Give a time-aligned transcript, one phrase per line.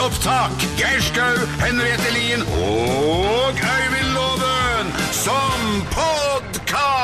[0.00, 0.50] opptak.
[0.76, 6.99] Geir Skau, Henriette Lien og Øyvind Loven som podkast.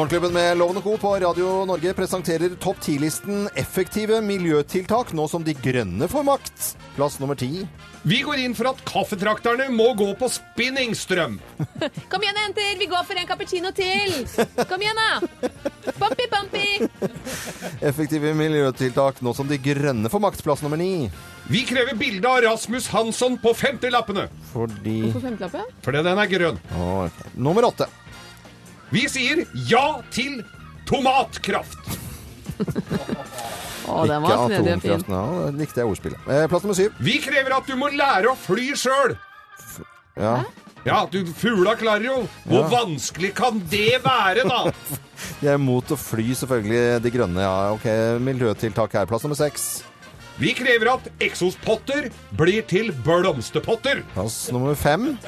[0.00, 0.92] Morgenklubben med Loven og Co.
[0.96, 6.68] på Radio Norge presenterer topp 10-listen effektive miljøtiltak nå som De grønne får makt.
[6.96, 7.66] Plass nummer ti.
[8.08, 11.36] Vi går inn for at kaffetrakterne må gå på spinningstrøm.
[12.14, 12.72] Kom igjen, jenter!
[12.80, 14.16] Vi går for en cappuccino til!
[14.72, 15.52] Kom igjen, da!
[16.00, 16.64] Pompi, pompi.
[17.84, 20.40] Effektive miljøtiltak nå som De grønne får makt.
[20.48, 21.10] Plass nummer ni.
[21.52, 25.68] Vi krever bilde av Rasmus Hansson på 50-lappene, Fordi På femtelappen?
[25.84, 26.68] fordi den er grønn.
[26.72, 27.36] Å, okay.
[27.36, 27.92] Nummer åtte.
[28.90, 30.40] Vi sier ja til
[30.88, 31.98] tomatkraft.
[33.90, 35.04] Å, den var snedig og fin.
[35.10, 36.26] Ja, likte jeg ordspillet.
[36.30, 36.96] Eh, plass nummer syv.
[37.02, 39.16] Vi krever at du må lære å fly sjøl.
[40.20, 40.40] Ja.
[40.86, 42.16] Ja, du fugla klarer jo.
[42.48, 42.68] Hvor Ja.
[42.72, 44.72] vanskelig kan det være, da?
[45.42, 47.00] Jeg er imot å fly, selvfølgelig.
[47.04, 47.72] De grønne, ja.
[47.74, 47.84] Ok,
[48.24, 49.06] miljøtiltak her.
[49.10, 49.82] Plass nummer seks.
[50.40, 54.02] Vi krever at eksospotter blir til blomsterpotter.
[54.14, 55.18] Plass nummer fem.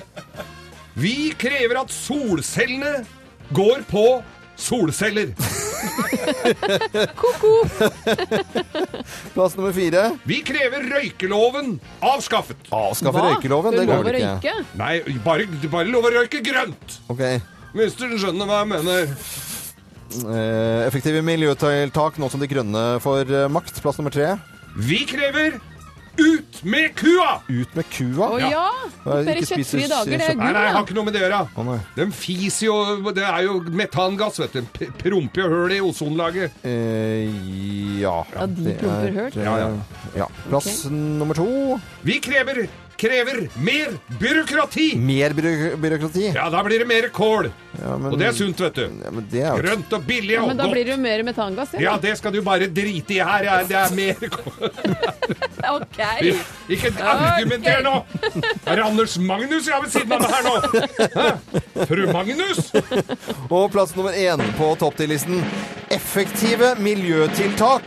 [0.96, 3.02] Vi krever at solcellene
[3.56, 4.06] går på
[4.56, 5.32] solceller.
[9.34, 10.02] Plass nummer fire.
[10.28, 12.68] Vi krever røykeloven avskaffet.
[12.74, 13.32] Avskaffe Hva?
[13.32, 13.76] røykeloven.
[13.76, 14.54] Det går vel ikke?
[14.78, 16.98] Nei, bare, bare lov å røyke grønt.
[17.12, 17.24] Ok.
[17.76, 19.16] Hvis du skjønner hva jeg mener.
[20.12, 23.80] Eh, effektive miljøtiltak nå som De grønne får eh, makt.
[23.84, 24.34] Plass nummer tre.
[24.76, 25.58] Vi krever
[26.18, 27.40] ut med kua!
[27.48, 28.26] Ut med kua.
[28.34, 28.64] Å ja!
[29.24, 30.42] Dere kjøttfrie dager, det er gull.
[30.44, 31.40] Nei, nei, jeg har ikke noe med det å gjøre.
[31.56, 31.78] Å, nei.
[31.96, 34.62] De fiser jo Det er jo metangass, vet du.
[34.76, 36.58] P- Promper jo høl i ozonlaget.
[36.64, 37.32] Eh,
[38.02, 38.14] ja.
[38.36, 39.32] Ja, de det promper er, høl.
[39.36, 39.70] eh, Ja, ja.
[40.22, 40.28] ja.
[40.48, 41.48] Plass nummer to.
[42.06, 42.64] Vi krever,
[43.02, 44.86] krever mer byråkrati!
[44.96, 46.28] Mer byråk byråkrati.
[46.36, 47.48] Ja, da blir det mer kål.
[47.82, 48.82] Ja, men- Og det er sunt, vet du.
[49.04, 50.72] Ja, men det er Grønt og billig Ja, og men da godt.
[50.76, 53.44] blir det jo mer metangass, Ja, det skal du bare drite i her.
[53.48, 54.70] Ja, det er mer kål.
[55.76, 55.98] OK.
[56.68, 57.94] Ikke argumenter nå!
[58.66, 60.54] Er det Anders Magnus jeg har ved siden av meg her nå?
[61.16, 61.86] Hæ?
[61.86, 62.72] Fru Magnus?
[63.50, 65.42] Og plass nummer én på topp 10-listen.
[65.90, 67.82] Effektive miljøtiltak.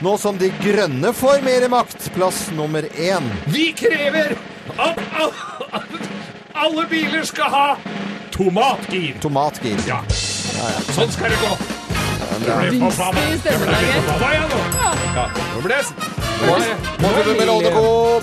[0.00, 2.10] Nå som De grønne får mer makt.
[2.14, 3.26] Plass nummer én.
[3.50, 4.36] Vi krever
[4.78, 5.34] at al-
[6.54, 7.66] alle biler skal ha
[8.34, 9.16] tomatgir.
[9.22, 9.78] Tomatgir.
[9.86, 10.00] Ja.
[10.94, 11.56] Sånn skal det gå.
[12.38, 13.22] Det ble forbanna.
[15.14, 15.84] Ja, nå ble jeg
[16.38, 17.70] Morgenklubben med Lovende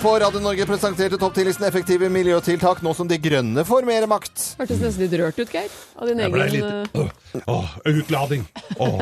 [0.02, 4.54] på Radio Norge presenterte topp 10-listen effektive miljøtiltak nå som De grønne får mer makt.
[4.60, 5.74] Hørtes nesten litt rørt ut, Geir.
[6.00, 8.46] Av din egen litt eh, Åh, utlading.
[8.80, 9.02] Åh,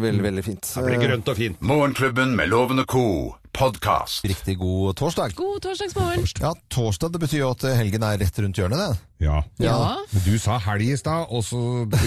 [0.00, 0.70] Veldig, veldig fint.
[0.78, 1.60] det blir grønt og fint.
[1.60, 3.34] Morgenklubben med Lovende co.
[3.56, 4.24] podkast.
[4.28, 5.32] Riktig god torsdag.
[5.36, 6.24] God torsdagsmorgen.
[6.40, 8.98] Ja, torsdag det betyr jo at helgen er rett rundt hjørnet, det.
[9.18, 9.38] Ja.
[9.62, 9.96] Ja.
[10.12, 11.58] Men du sa helg i stad, og så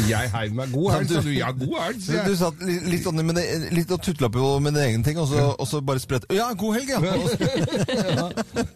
[0.05, 1.31] jeg heiv meg god helg, sa du.
[1.33, 4.51] Ja, god helg, Du, sier du satt litt, sånn, med det- litt og tutla på
[4.61, 6.99] med din egne ting, og så, og så bare spredt Ja, god helg, ja!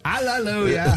[0.04, 0.88] Halleluja.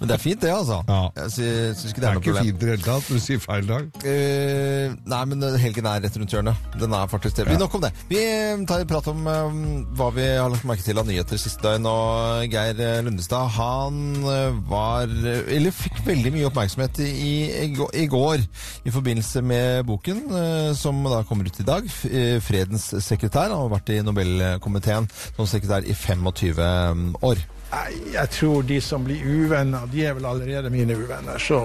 [0.00, 0.80] Men det er fint, det, altså.
[0.88, 1.00] Ja.
[1.20, 3.10] Jeg synes ikke det Det er er noe ikke fint i det hele tatt.
[3.10, 3.90] Du sier feil dag.
[4.00, 6.66] Uh, nei, men helgen er rett rundt hjørnet.
[6.80, 7.48] Den er faktisk det.
[7.50, 7.92] Vi Nok om det.
[8.08, 9.60] Vi eh, tar en prat om eh,
[9.98, 11.84] hva vi har lagt merke til av nyheter siste døgn.
[11.90, 14.00] Og Geir Lundestad, han
[14.70, 17.70] var Eller fikk veldig mye oppmerksomhet i, i,
[18.02, 18.42] i går
[18.84, 21.86] i forbindelse med boken eh, som da kommer ut i dag.
[22.10, 23.50] Eh, 'Fredens sekretær'.
[23.50, 27.42] Han har vært i Nobelkomiteen som sekretær i 25 år.
[28.12, 31.60] Jeg tror de som blir uvenner, de er vel allerede mine uvenner, så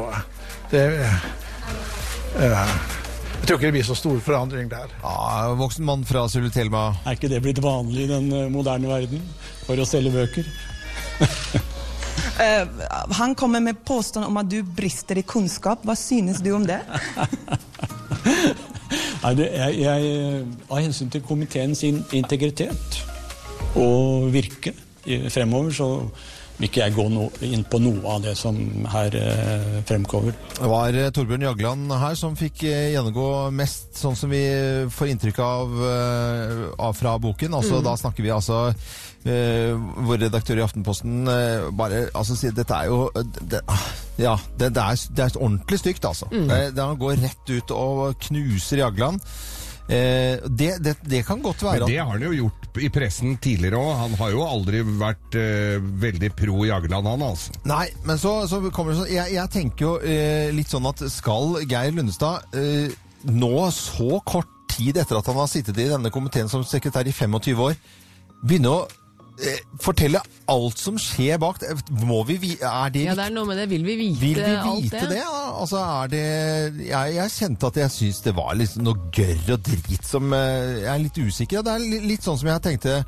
[0.69, 4.93] det uh, Jeg tror ikke det blir så stor forandring der.
[5.03, 6.87] Ja, voksen mann fra Sulitelma.
[7.05, 9.21] Er ikke det blitt vanlig i den eh, moderne verden
[9.65, 10.49] for å selge bøker?
[12.39, 12.67] Eh,
[13.15, 15.85] han kommer med påstand om at du brister i kunnskap.
[15.87, 16.81] Hva synes du om det?
[19.23, 22.99] Nei, det, jeg, jeg, av hensyn til komiteens in integritet
[23.79, 24.75] og virke
[25.05, 25.87] i, fremover, så
[26.55, 28.55] vil ikke jeg gå no, inn på noe av det som
[28.93, 30.35] her eh, fremkommer.
[30.55, 34.43] Det var eh, Torbjørn Jagland her som fikk eh, gjennomgå mest sånn som vi
[34.93, 37.57] får inntrykk av, eh, av fra boken.
[37.59, 38.95] Altså, Da snakker vi altså eh,
[39.25, 43.61] Vår redaktør i Aftenposten eh, bare altså, sier dette er jo eh, det,
[44.21, 46.29] Ja, det, det, er, det er ordentlig stygt, altså.
[46.31, 49.23] Det, det, han går rett ut og knuser Jagland.
[49.85, 53.35] Eh, det, det, det kan godt være Men det har han jo gjort i pressen
[53.37, 53.91] tidligere òg.
[53.99, 57.53] Han har jo aldri vært eh, veldig pro Jagland, han altså.
[57.69, 61.05] Nei, men så, så kommer det sånn jeg, jeg tenker jo eh, litt sånn at
[61.13, 62.89] skal Geir Lundestad eh,
[63.29, 67.13] nå så kort tid etter at han har sittet i denne komiteen som sekretær i
[67.13, 67.77] 25 år,
[68.41, 69.01] begynne å eh,
[69.81, 71.59] fortelle alt som skjer bak.
[71.59, 71.73] det.
[72.05, 73.65] Må vi vite Er det Ja, det er noe med det.
[73.69, 75.01] Vil vi vite Vil vi alt det?
[75.09, 75.23] det?
[75.25, 76.23] Altså, er det
[76.87, 80.81] jeg, jeg kjente at jeg syns det var liksom noe gørr og drit som eh,
[80.85, 81.65] Jeg er litt usikker.
[81.65, 82.99] Det er li- litt sånn som jeg tenkte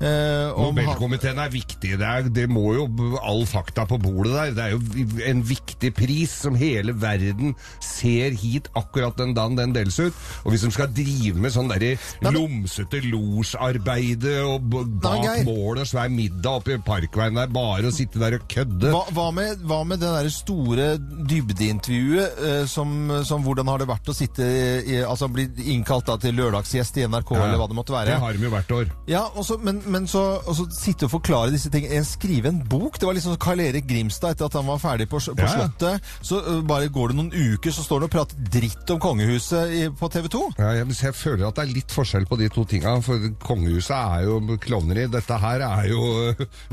[0.00, 1.94] eh, om Nobelkomiteen er viktig.
[2.00, 2.86] Det, er, det må jo
[3.22, 4.54] all fakta på bordet der.
[4.56, 7.54] Det er jo en viktig pris som hele verden
[7.84, 10.14] ser hit akkurat den dagen den deles ut.
[10.44, 11.94] Og hvis de skal drive med sånn derre
[12.26, 14.66] lomsete losjarbeide og
[15.02, 18.46] bak Nei, mål og svær middag oppe i parkveien der, bare å sitte der og
[18.50, 20.88] kødde Hva, hva, med, hva med det der store
[21.30, 22.92] dybdeintervjuet eh, som,
[23.26, 27.06] som hvordan har det vært å sitte i, altså bli innkalt da til lørdagsgjest i
[27.08, 28.12] NRK eller hva det måtte være?
[28.14, 28.90] Det har de jo hvert år.
[29.10, 32.02] Ja, og så- men, men så altså, sitte og forklare disse tingene.
[32.06, 32.98] Skrive en bok.
[33.00, 35.52] Det var liksom Karl Erik Grimstad etter at han var ferdig på, på Ja.
[35.56, 36.02] Slottet.
[36.26, 39.72] Så uh, bare går det noen uker, så står han og prater dritt om kongehuset
[39.76, 40.42] i, på TV 2.
[40.58, 42.96] Ja, jeg, jeg føler at det er litt forskjell på de to tinga.
[43.06, 45.06] For kongehuset er jo klovneri.
[45.12, 46.02] Dette her er jo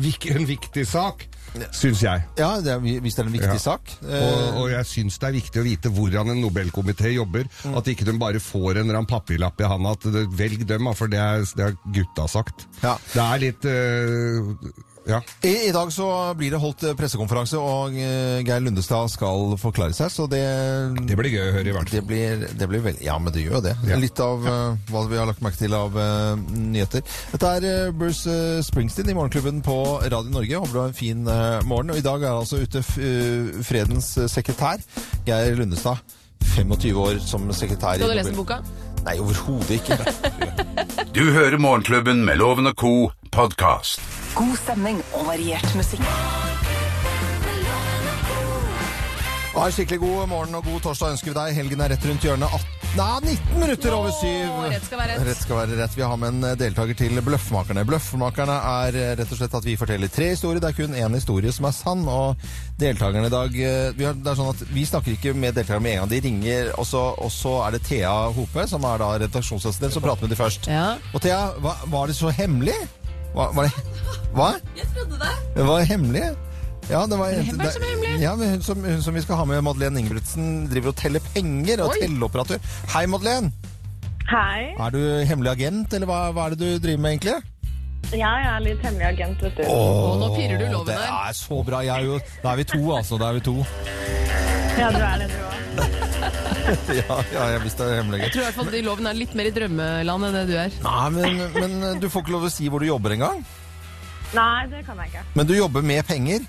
[0.02, 1.26] vik- en viktig sak,
[1.76, 2.24] syns jeg.
[2.40, 3.62] Ja, det er, hvis det er en viktig Ja.
[3.62, 3.96] sak.
[4.02, 7.46] Og, Eh, og jeg syns det er viktig å vite hvordan en Nobelkomité jobber.
[7.64, 7.78] Mm.
[7.78, 10.04] At ikke de bare får en papirlapp i handa at
[10.38, 12.66] velg dem, for det er, det har gutta sagt.
[12.82, 12.96] Ja.
[13.14, 15.18] Det er litt uh, Ja.
[15.44, 16.06] I, I dag så
[16.40, 20.40] blir det holdt eh, pressekonferanse, og eh, Geir Lundestad skal forklare seg, så det
[21.10, 23.44] Det blir gøy å høre, i hvert Det blir, det blir veldig Ja, men det
[23.44, 23.74] gjør jo det.
[23.90, 23.98] Ja.
[24.00, 27.04] Litt av uh, hva vi har lagt merke til av uh, nyheter.
[27.34, 30.64] Dette er uh, Bruce Springsteen i Morgenklubben på Radio Norge.
[30.64, 31.28] Håper du har en fin
[31.68, 31.92] morgen.
[31.92, 32.96] Og i dag er altså ute f
[33.68, 34.80] Fredens sekretær,
[35.28, 36.00] Geir Lundestad.
[36.56, 38.62] 25 år som sekretær Skal du lese boka?
[39.04, 39.98] Nei, overhodet ikke.
[41.16, 43.12] Du hører Morgenklubben med Loven og Co.
[43.32, 44.00] podkast.
[44.36, 46.04] God stemning og variert musikk.
[49.54, 51.58] Ja, skikkelig god morgen og god torsdag ønsker vi deg.
[51.60, 52.56] Helgen er rett rundt hjørnet.
[52.58, 54.58] 18, nei, 19 minutter over syv.
[54.70, 55.26] Rett skal være rett.
[55.28, 55.96] Rett skal være rett.
[55.98, 57.86] Vi har med en deltaker til Bløffmakerne.
[57.90, 60.62] Bløffmakerne er eh, rett og slett at vi forteller tre historier.
[60.62, 62.06] Det er kun én historie som er sann.
[62.10, 62.46] Og
[62.82, 65.86] deltakerne i dag eh, vi, har, det er sånn at vi snakker ikke med deltakerne
[65.88, 66.14] med en gang.
[66.14, 70.06] De ringer, og så, og så er det Thea Hope, som er da redaksjonsassistent, som
[70.06, 70.70] prater med de først.
[70.72, 70.94] Ja.
[71.14, 72.78] Og Thea, hva, var det så hemmelig?
[73.34, 73.50] Hva?
[73.58, 74.02] Var det,
[74.38, 74.54] hva?
[74.78, 75.38] Jeg trodde det.
[75.58, 76.34] Det var hemmelig?
[76.92, 78.18] Ja, det var er det som er hemmelig?
[78.22, 81.24] Ja, men hun som, hun som vi skal ha med, Madeleine Ingebrigtsen, driver og teller
[81.34, 82.02] penger og Oi.
[82.04, 82.60] telleoperatør.
[82.94, 83.52] Hei, Madeleine.
[84.30, 84.74] Hei.
[84.80, 85.00] Er du
[85.30, 87.36] hemmelig agent, eller hva, hva er det du driver med egentlig?
[88.14, 89.64] Ja, jeg er litt hemmelig agent, vet du.
[89.72, 91.16] Åh, nå pirrer du loven det her.
[91.32, 91.80] er så bra.
[91.88, 93.18] Jeg er jo, da er vi to, altså.
[93.22, 93.56] Da er vi to.
[94.78, 95.50] Ja, du er det, du òg.
[96.94, 98.34] Ja, ja, jeg visste det er hemmelig Jeg agent.
[98.36, 100.76] tror i hvert fall at loven er litt mer i drømmeland enn det du er.
[100.86, 103.42] Nei, men, men du får ikke lov til å si hvor du jobber engang.
[104.34, 105.24] Nei, det kan jeg ikke.
[105.36, 106.46] Men du jobber med penger.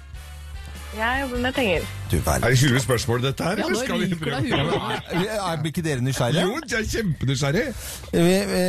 [0.96, 1.80] Jeg jobber med penger.
[2.10, 2.44] Du verden.
[2.44, 3.50] Er det 20 spørsmål, dette her?
[3.58, 5.32] Ja, nå skal vi ryker det av huet.
[5.34, 6.40] Er ikke dere nysgjerrige?
[6.42, 7.64] Jo, jeg er kjempenysgjerrig.
[8.12, 8.18] Vi,
[8.52, 8.62] vi,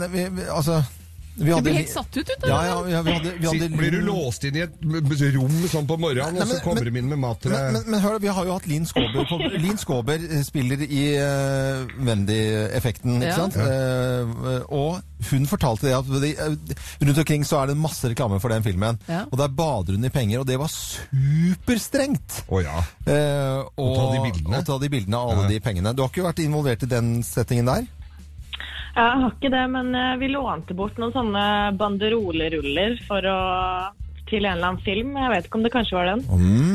[0.00, 0.82] nei, vi, vi, altså
[1.36, 3.76] vi Du blir helt satt ut, ut ja, ja, ja, vi hadde, vi hadde Sitt-
[3.78, 4.74] Blir du låst inn i et
[5.36, 7.50] rom sånn på morgenen, Nei, og så men- kommer men- de inn med mat til
[7.54, 7.72] deg?
[7.72, 11.04] men, men hør, vi har jo hatt Linn Skåber på Linn Skåber eh, spiller i
[11.16, 13.36] uh, Wendy-effekten, ikke Ja.
[13.36, 13.56] sant?
[13.56, 15.00] Uh, og
[15.30, 16.34] hun fortalte det at de,
[17.06, 18.98] rundt omkring så er det masse reklame for den filmen.
[19.08, 19.24] Ja.
[19.30, 22.42] Og der bader hun i penger, og det var superstrengt!
[22.48, 22.80] Å ja.
[23.06, 24.58] Eh, og, og, ta de bildene.
[24.60, 25.48] og ta de bildene av alle Ja.
[25.54, 25.94] de pengene.
[25.96, 27.86] Du har ikke vært involvert i den settingen der?
[29.00, 31.44] Jeg har ikke det, men eh, vi lånte bort noen sånne
[31.80, 33.38] banderoleruller for å
[34.30, 35.12] til en eller annen film.
[35.18, 36.22] Jeg vet ikke om det kanskje var den.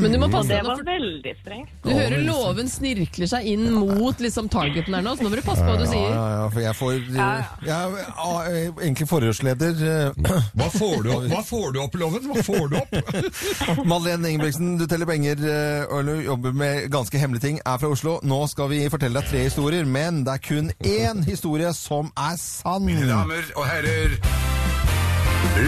[0.04, 1.72] Men du må passe det deg nå, var for veldig strengt.
[1.86, 5.44] du hører loven snirkler seg inn mot liksom, targeten her nå, så nå må du
[5.46, 6.10] passe på hva du sier.
[6.12, 7.30] ja, ja, for jeg får Ja,
[7.66, 9.84] Jeg er eh, egentlig forhørsleder.
[9.86, 12.30] eh, Hva får du opp, Hva får du opp Loven?
[12.32, 12.96] Hva får du opp?
[13.92, 18.18] Madeleine Ingebrigtsen, du teller penger eh, og jobber med ganske hemmelige ting, er fra Oslo.
[18.24, 22.36] Nå skal vi fortelle deg tre historier, men det er kun én historie som er
[22.42, 22.84] sann.
[22.86, 24.20] Mine damer og herrer,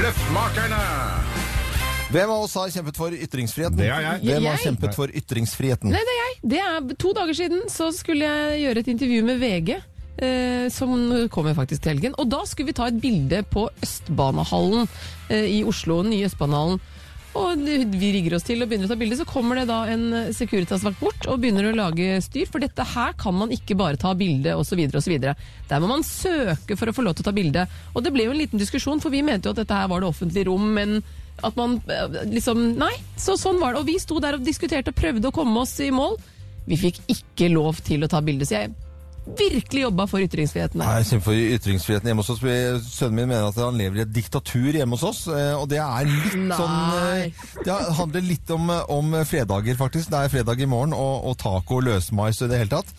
[0.01, 1.26] Løftmakerne!
[2.07, 3.79] Hvem av oss har kjempet for ytringsfriheten?
[3.81, 4.21] Det er jeg.
[4.23, 4.63] Hvem har Jeg.
[4.63, 5.91] kjempet for ytringsfriheten?
[5.91, 6.35] Nei, det er jeg.
[6.53, 9.73] Det er to dager siden så skulle jeg gjøre et intervju med VG.
[10.17, 12.15] Eh, som kommer faktisk til helgen.
[12.17, 14.87] Og da skulle vi ta et bilde på Østbanehallen
[15.29, 15.99] eh, i Oslo.
[16.01, 16.79] Den nye Østbanehallen.
[17.37, 20.07] Og vi rigger oss til og begynner å ta bilde, så kommer det da en
[20.33, 22.47] Securitas-vakt bort og begynner å lage styr.
[22.49, 24.79] For dette her kan man ikke bare ta bilde osv.
[24.97, 25.19] osv.
[25.21, 27.67] Der må man søke for å få lov til å ta bilde.
[27.93, 30.01] Og det ble jo en liten diskusjon, for vi mente jo at dette her var
[30.01, 31.03] det offentlige rom, men
[31.43, 33.83] at man eh, liksom Nei, så sånn var det.
[33.83, 36.17] Og vi sto der og diskuterte og prøvde å komme oss i mål.
[36.67, 38.75] Vi fikk ikke lov til å ta bilde, sier jeg
[39.27, 40.85] virkelig jobba for ytringsfriheten Nei.
[41.01, 42.39] Jeg kjemper for ytringsfriheten hjemme hos oss.
[42.95, 45.25] Sønnen min mener at han lever i et diktatur hjemme hos oss.
[45.27, 46.55] eh, Og det er litt Nei.
[46.55, 50.13] sånn eh, Det handler litt om, om fredager, faktisk.
[50.13, 52.95] Det er fredag i morgen, og, og taco og løsmais og i det hele tatt.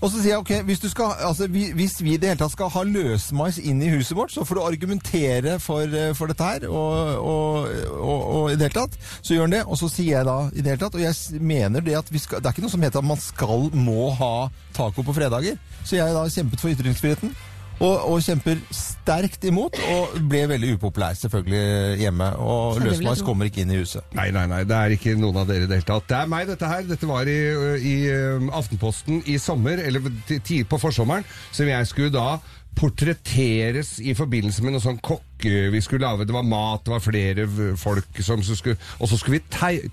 [0.00, 2.54] Og så sier jeg ok, hvis, skal, altså, vi- hvis vi i det hele tatt
[2.54, 6.40] skal ha løsmais inn i huset vårt, så får du argumentere for, eh, for dette
[6.46, 7.68] her, og, og,
[8.00, 9.62] og, og i det hele tatt, så gjør han det.
[9.66, 12.40] Og så sier jeg da i det hele tatt, og jeg mener det at skal,
[12.40, 14.32] det er ikke noe som heter at man skal, må ha
[14.72, 15.60] taco på fredager.
[15.84, 17.36] Så jeg da kjempet for ytringsfriheten.
[17.80, 22.26] Og, og kjemper sterkt imot, og ble veldig upopulær selvfølgelig hjemme.
[22.44, 23.14] Og tro.
[23.24, 24.04] kommer ikke inn i huset.
[24.18, 26.04] Nei, nei, nei, det er ikke noen av dere i det hele tatt.
[26.10, 26.84] Det er meg, dette her.
[26.90, 27.38] Dette var i,
[27.80, 27.94] i
[28.36, 31.24] um, Aftenposten i sommer, eller ti- ti- på forsommeren,
[31.56, 32.36] som jeg skulle da
[32.76, 36.26] portretteres i forbindelse med noe sånn kokke vi skulle lage.
[36.28, 37.46] Det var mat, det var flere
[37.80, 39.44] folk som skulle Og så skulle vi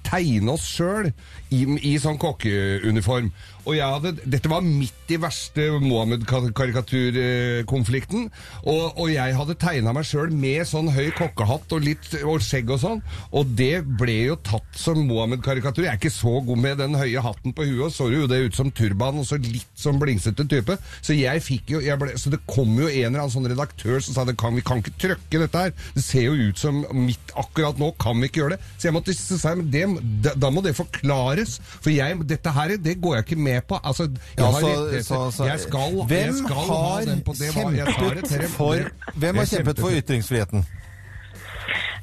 [0.04, 1.12] tegne oss sjøl
[1.54, 1.62] i,
[1.94, 3.32] i sånn kokkeuniform.
[3.68, 8.30] Og jeg hadde, dette var midt i verste Mohammed-karikaturkonflikten.
[8.64, 12.70] Og, og jeg hadde tegna meg sjøl med sånn høy kokkehatt og litt og skjegg
[12.72, 13.02] og sånn.
[13.36, 15.84] Og det ble jo tatt som Mohammed-karikatur.
[15.84, 18.46] Jeg er ikke så god med den høye hatten på huet, og så jo det
[18.48, 20.78] ut som turban og så litt sånn blingsete type.
[21.02, 24.00] Så jeg fikk jo jeg ble, Så det kom jo en eller annen sånn redaktør
[24.04, 25.72] som sa det vi kan ikke trøkke dette her.
[25.96, 28.60] Det ser jo ut som mitt akkurat nå, kan vi ikke gjøre det?
[28.78, 29.84] Så jeg måtte si men det,
[30.24, 31.58] da, da må det forklares.
[31.82, 33.80] For jeg, dette her, det går jeg ikke med på.
[33.84, 37.34] Altså, jeg, Ja, har så- så- så- jeg skal, jeg skal ha har den på
[37.34, 37.56] det.
[37.56, 38.76] var- jeg tar det til for,
[39.16, 40.66] hvem har kjempet for ytringsfriheten?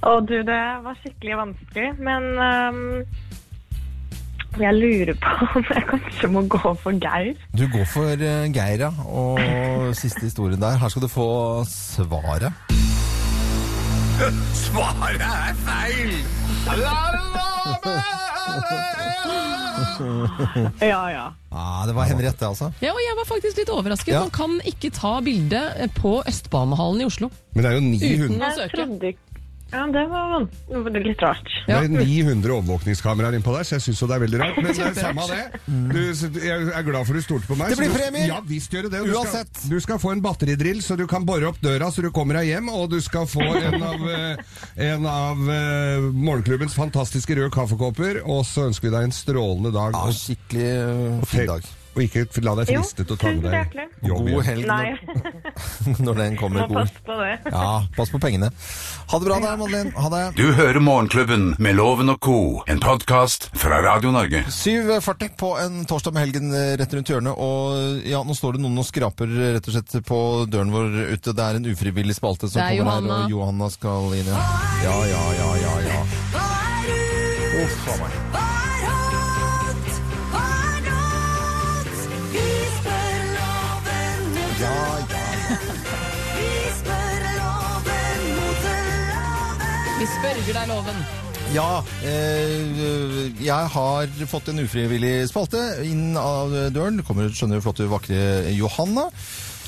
[0.03, 3.05] Og du, det var skikkelig vanskelig, men um,
[4.61, 7.35] jeg lurer på om jeg kanskje må gå for Geir.
[7.57, 8.91] Du går for uh, Geir, ja.
[9.09, 9.41] Og
[9.97, 10.77] siste historien der.
[10.79, 12.53] Her skal du få svaret.
[14.65, 16.13] Svaret er feil!
[20.81, 21.25] Ja, ja.
[21.51, 22.69] Ah, det var Henriette, altså.
[22.83, 24.13] Ja, og jeg var faktisk litt overrasket.
[24.15, 24.23] Ja.
[24.27, 25.61] Man kan ikke ta bilde
[25.99, 27.31] på Østbanehallen i Oslo.
[27.55, 28.77] Men det er jo 900, Uten å Jeg søke.
[28.81, 29.34] trodde ikke
[29.73, 31.49] Ja, det var det var litt rart.
[31.67, 31.81] Ja.
[31.83, 34.61] det er 900 overvåkningskameraer innpå der, så jeg syns jo det er veldig rart.
[34.63, 35.43] Men det er samme det.
[35.67, 36.01] Du,
[36.45, 37.75] jeg er glad for du stolte på meg.
[37.75, 38.29] Det blir premier!
[38.31, 39.03] Ja, visst gjør det.
[39.03, 39.51] Du Uansett.
[39.51, 42.39] skal, du skal få en batteridrill, så du kan bore opp døra så du kommer
[42.41, 42.71] deg hjem.
[42.75, 44.59] Og du skal få en av, eh,
[44.91, 48.23] en av uh, morgenklubbens fantastiske røde kaffekopper.
[48.25, 49.97] Og så ønsker vi deg en strålende dag.
[49.97, 51.75] Ja, skikkelig uh, fin dag.
[51.95, 54.89] Og ikke la deg friste til å ta med deg jobb God helg når,
[56.07, 56.67] når den kommer.
[56.69, 57.33] må passe på det.
[57.53, 58.51] Ja, pass på pengene.
[59.13, 59.93] Ha det bra da, Madeline.
[59.99, 60.23] Ha det.
[60.39, 62.39] Du hører Morgenklubben med Loven og co.,
[62.71, 64.45] en podkast fra Radio Norge.
[64.51, 68.65] 7.40 på en torsdag med helgen eh, rett rundt hjørnet, og ja, nå står det
[68.65, 70.21] noen og skraper eh, rett og slett på
[70.51, 71.31] døren vår ute.
[71.31, 73.23] Det er en ufrivillig spalte som er kommer Johanna.
[73.23, 74.45] her, og Johanna skal inn, ja.
[74.85, 76.05] Ja, ja, ja, ja, ja.
[77.65, 78.24] Uff a
[90.05, 90.97] Vi spørger deg loven.
[91.55, 96.99] Ja, eh, jeg har fått en ufrivillig spalte inn av døren.
[97.09, 99.07] Kommer, skjønner du, flotte, vakre Johanna.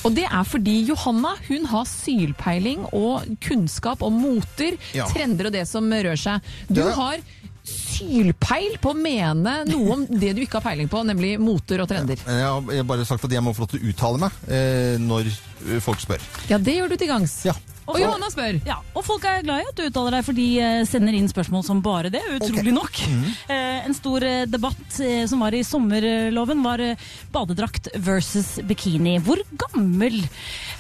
[0.05, 5.07] Og det er fordi Johanna hun har sylpeiling og kunnskap om moter, Ja.
[5.09, 6.43] trender og det som rør seg.
[6.69, 7.17] Du Det- har
[7.65, 11.89] sylpeil på å mene noe om det du ikke har peiling på, nemlig moter og
[11.89, 12.17] trender.
[12.27, 14.31] Jeg har, jeg har bare sagt at jeg må få lov til å uttale meg
[14.49, 15.33] eh, når
[15.73, 16.21] eh, folk spør.
[16.51, 17.43] Ja, det gjør du til gangs.
[17.47, 17.55] Ja.
[17.87, 18.57] Og Johanna spør.
[18.67, 21.29] Ja, og folk er glad i at du uttaler deg, for de eh, sender inn
[21.31, 22.99] spørsmål som bare det, utrolig nok.
[23.53, 29.17] Eh, en stor eh, debatt eh, som var i sommerloven, var eh, badedrakt versus bikini.
[29.23, 30.19] Hvor gammel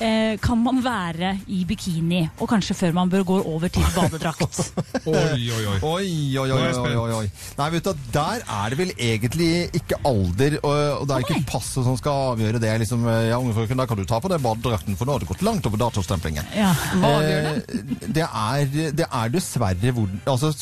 [0.02, 4.58] eh, kan man være i bikini, og kanskje før man bør gå over til badedrakt?
[5.06, 5.78] Oi, oi, oi.
[5.86, 6.10] Oi,
[6.42, 6.50] oi,
[6.98, 7.26] oi, oi.
[7.60, 11.46] Nei, vet du, der er det vel egentlig ikke alder, og, og det er ikke
[11.54, 12.74] passet som skal avgjøre det.
[12.82, 15.30] Liksom, ja, unge frøken, da kan du ta på deg badedrakten, for nå har det
[15.30, 16.50] gått langt over datostemplingen.
[16.56, 16.74] Ja.
[17.02, 17.54] Hva avgjør det?
[17.56, 20.52] Eh, det, er, det er dessverre hvor, altså,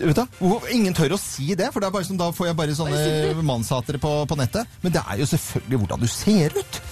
[0.00, 2.76] vet du, Ingen tør å si det, for det bare sånn, da får jeg bare
[2.78, 4.78] sånne mannshatere på, på nettet.
[4.84, 6.82] Men det er jo selvfølgelig hvordan du ser ut.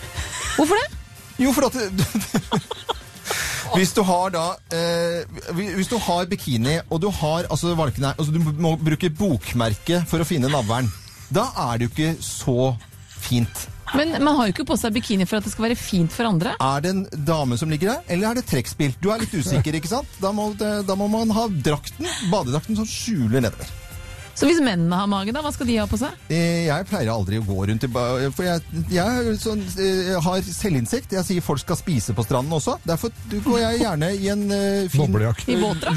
[0.57, 0.89] Hvorfor det?
[1.39, 1.77] Jo, for at
[3.77, 8.33] Hvis du har da eh, Hvis du har bikini, og du har altså, valkene, altså
[8.33, 10.89] Du må bruke bokmerke for å finne navlen.
[11.29, 12.73] Da er det jo ikke så
[13.21, 13.69] fint.
[13.97, 16.29] Men man har jo ikke på seg bikini for at det skal være fint for
[16.29, 16.55] andre.
[16.61, 18.95] Er det en dame som ligger der, eller er det trekkspill?
[19.01, 20.19] Du er litt usikker, ikke sant?
[20.23, 23.71] Da må, da må man ha drakten, badedrakten som skjuler nedover.
[24.39, 26.15] Så hvis mennene har mage, da, hva skal de ha på seg?
[26.31, 28.63] Eh, Jeg pleier aldri å gå rundt i For jeg,
[28.95, 31.17] jeg, sånn, eh, har selvinnsikt.
[31.17, 32.77] Jeg sier folk skal spise på stranden også.
[32.87, 35.19] Derfor går jeg gjerne i en eh, fin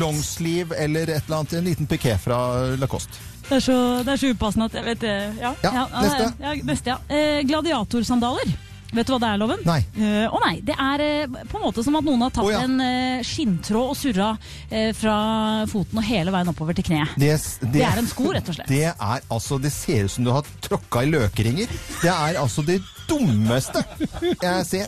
[0.01, 2.39] longsleeve eller et eller annet, en liten piké fra
[2.81, 3.30] Lacoste.
[3.51, 3.77] Det er så,
[4.07, 5.15] det er så upassende at jeg vet det.
[5.41, 6.27] Ja, Ja, neste.
[6.39, 6.99] Ja, neste, ja.
[7.11, 8.53] Eh, gladiatorsandaler.
[8.91, 9.61] Vet du hva det er, Loven?
[9.63, 9.79] Nei.
[9.95, 10.53] Uh, Å nei.
[10.67, 12.61] Det er uh, på en måte som at noen har tatt oh, ja.
[12.67, 14.29] en uh, skinntråd og surra
[14.67, 15.15] eh, fra
[15.71, 17.15] foten og hele veien oppover til kneet.
[17.19, 17.31] Det,
[17.71, 18.71] Det er en sko, rett og slett.
[18.75, 21.71] Det er altså Det ser ut som du har tråkka i løkringer.
[22.01, 23.83] Det er altså det dummeste
[24.21, 24.87] jeg ser.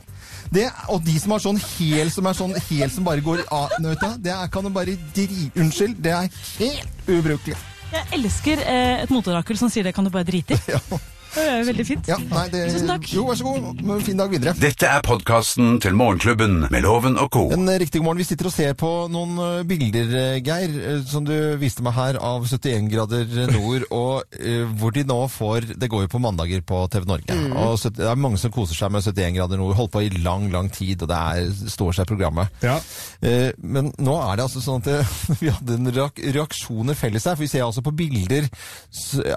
[0.53, 3.71] Det, og de som har sånn hæl som er sånn hæl som bare går av
[3.79, 5.47] Det er, kan du bare dri...
[5.55, 7.55] Unnskyld, det er helt ubrukelig.
[7.93, 10.77] Jeg elsker eh, et motorakel som sier det kan du bare drite i.
[11.33, 12.07] Det er veldig fint.
[12.11, 13.07] Ja, nei, det, Tusen takk.
[13.09, 13.79] Jo, vær så god.
[14.05, 14.53] Fin dag videre.
[14.61, 17.47] Dette er podkasten til Morgenklubben med Loven og co.
[17.55, 18.21] En riktig god morgen.
[18.21, 21.95] Vi sitter og ser på noen eh, bilder, eh, Geir, eh, som du viste meg
[21.97, 26.21] her, av 71 grader nord, og uh, hvor de nå får Det går jo på
[26.21, 27.39] mandager på TV Norge.
[27.63, 29.73] Og sytt- det er mange som koser seg med 71 grader nord.
[29.79, 32.53] Holdt på i lang, lang tid, og det er, står seg programmet.
[32.61, 32.77] Ja.
[33.25, 35.01] Uh, Men nå er det altså sånn at det,
[35.41, 38.49] vi hadde en reaksjoner felles her, for vi ser altså på bilder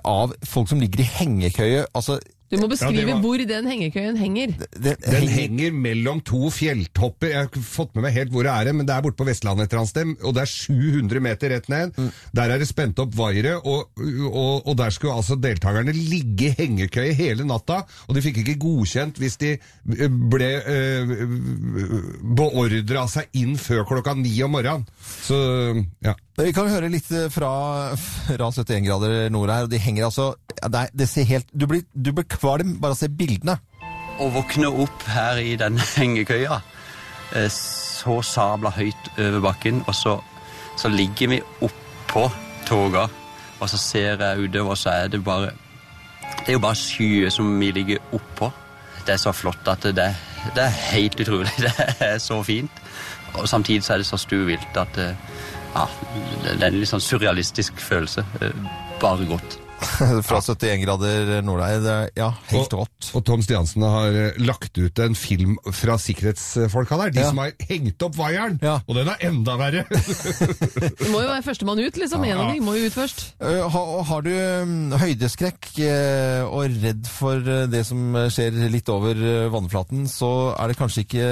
[0.05, 1.86] av folk som ligger i hengekøye.
[1.95, 2.19] Altså,
[2.51, 4.53] Du må beskrive ja, var- hvor den hengekøyen henger.
[4.79, 7.33] Den, Den henger mellom to fjelltopper.
[7.33, 9.27] Jeg har ikke fått med meg helt hvor det er, men det er borte på
[9.27, 10.13] Vestlandet et eller annet sted.
[10.23, 11.97] Og det er 700 meter rett ned.
[12.39, 13.89] Der er det spent opp vaiere, og,
[14.31, 17.81] og, og der skulle altså deltakerne ligge i hengekøye hele natta.
[18.07, 19.57] Og de fikk ikke godkjent hvis de
[20.31, 21.13] ble øh,
[22.37, 24.87] beordra seg inn før klokka ni om morgenen.
[25.27, 25.37] Så
[26.05, 26.15] ja.
[26.37, 27.49] Vi kan høre litt eh, fra,
[27.97, 29.65] fra 71 grader nord her.
[29.65, 30.27] og De henger altså
[30.57, 33.59] det, er, det ser helt Du blir, du blir kvalm bare å se bildene.
[34.21, 36.61] Å våkne opp her i den hengekøya,
[37.37, 40.17] eh, så sabla høyt over bakken, og så,
[40.81, 42.27] så ligger vi oppå
[42.69, 43.07] toga,
[43.61, 45.53] og så ser jeg utover, og så er det bare
[46.47, 48.51] Det er jo bare skyer som vi ligger oppå.
[49.07, 50.09] Det er så flott at det,
[50.55, 51.51] det er helt utrolig.
[51.59, 52.71] Det er så fint.
[53.35, 55.15] Og samtidig så er det så stuevilt at eh,
[55.75, 55.85] ja,
[56.43, 58.25] det er en litt sånn surrealistisk følelse.
[58.41, 58.55] Eh,
[59.01, 59.59] Bare godt.
[60.29, 61.81] fra 71 grader nord her.
[61.85, 63.11] Det er- Ja, helt og, rått.
[63.19, 67.11] og Tom Stiansen har eh, lagt ut en film fra sikkerhetsfolka der.
[67.17, 67.29] De Ja.
[67.31, 68.59] som har hengt opp vaieren!
[68.63, 68.79] Ja.
[68.89, 69.85] Og den er enda verre!
[70.97, 72.25] Du må jo være førstemann ut, liksom.
[72.25, 73.23] En av dem må jo ut først.
[73.41, 78.89] Ha, Har, har du mm, høydeskrekk eh, og redd for eh, det som skjer litt
[78.93, 81.27] over eh, vannflaten, så er det kanskje ikke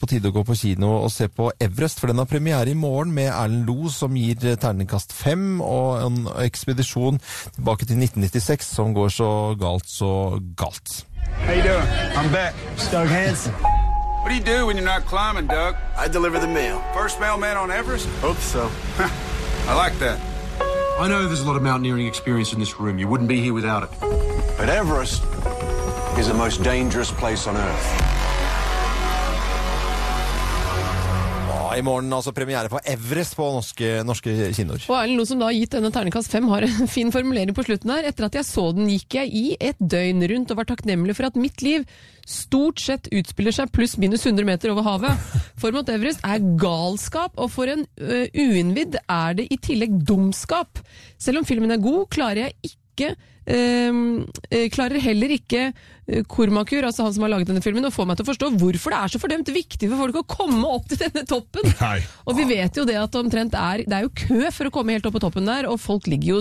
[0.00, 2.78] på tide å gå på kino og se på Everest, for den har premiere i
[2.78, 7.20] morgen med Erlend Lo, som gir eh, terningkast fem, og en ekspedisjon
[7.58, 11.06] tilbake til 1996 som går så galt, så galt.
[11.44, 11.86] How you doing?
[12.16, 12.54] I'm back.
[12.92, 13.52] Doug Hansen.
[14.26, 15.76] What do you do when you're not climbing, Doug?
[15.96, 16.82] I deliver the mail.
[16.94, 18.08] First mailman on Everest?
[18.20, 18.70] Hope so.
[19.68, 20.18] I like that.
[20.98, 22.98] I know there's a lot of mountaineering experience in this room.
[22.98, 23.90] You wouldn't be here without it.
[24.58, 25.22] But Everest
[26.18, 28.05] is the most dangerous place on earth.
[31.76, 34.84] I morgen altså premiere på Everest på norske, norske kinoer.
[34.88, 37.66] Og Erlend Loe, som da har gitt denne terningkast fem, har en fin formulering på
[37.66, 38.06] slutten her.
[38.08, 41.28] Etter at jeg så den, gikk jeg i et døgn rundt og var takknemlig for
[41.28, 41.84] at mitt liv
[42.26, 45.28] stort sett utspiller seg pluss minus 100 meter over havet.
[45.60, 50.80] For Mount Everest er galskap, og for en uh, uinnvidd er det i tillegg dumskap.
[51.20, 56.86] Selv om filmen er god, klarer jeg ikke øhm, eh, klarer heller ikke øh, Kormakur,
[56.86, 58.98] altså han som har laget denne filmen, å få meg til å forstå hvorfor det
[58.98, 61.70] er så fordømt viktig for folk å komme opp til denne toppen.
[61.82, 61.98] Nei.
[62.26, 64.96] Og vi vet jo det at omtrent er Det er jo kø for å komme
[64.96, 66.40] helt opp på toppen der, og folk ligger jo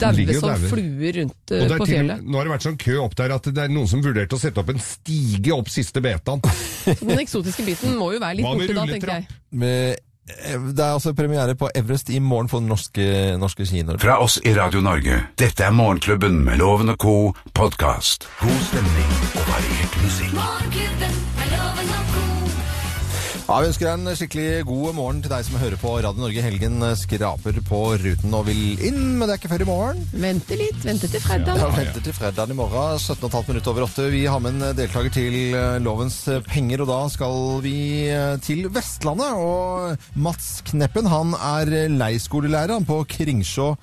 [0.00, 2.22] daue som fluer rundt uh, eh, på til, fjellet.
[2.26, 4.42] nå har det vært sånn kø opp der at det er noen som vurderte å
[4.42, 6.42] sette opp en stige opp siste betaen.
[7.02, 9.28] Den eksotiske biten må jo være litt borte da, tenker jeg.
[9.62, 13.98] Med, eh, det er altså premiere på Everest i morgen på norske, norske kinoer.
[13.98, 15.18] Fra oss i Radio Norge.
[15.38, 17.32] Dette er Morgenklubben med Loven og co.
[17.54, 18.28] podkast.
[18.40, 20.32] God stemning og variert musikk.
[20.38, 22.01] Morgenklubben med Loven og.
[23.52, 26.40] Ja, Vi ønsker en skikkelig god morgen til deg som hører på Radio Norge.
[26.40, 30.00] Helgen skraper på ruten og vil inn, men det er ikke før i morgen.
[30.22, 31.60] Vente litt, vente til fredag.
[31.60, 34.08] Ja, vente til fredag i morgen, 17,5 minutter over 8.
[34.16, 36.16] Vi har med en deltaker til eh, Lovens
[36.48, 37.38] penger, og da skal
[37.68, 37.76] vi
[38.08, 39.36] eh, til Vestlandet.
[39.36, 43.74] Og Mats Kneppen han er leirskolelærer på Kringsjå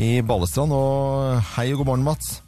[0.00, 0.72] i Balestrand.
[0.72, 2.38] Og hei og god morgen, Mats.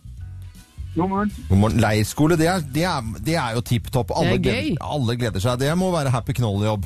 [0.95, 1.31] God morgen.
[1.49, 1.79] God morgen.
[1.81, 4.11] Leirskole, det er, det er, det er jo tipp topp.
[4.17, 4.67] Alle, Det er gøy.
[4.77, 5.59] gleder- alle gleder seg.
[5.63, 6.85] Det må være happy knoll-jobb.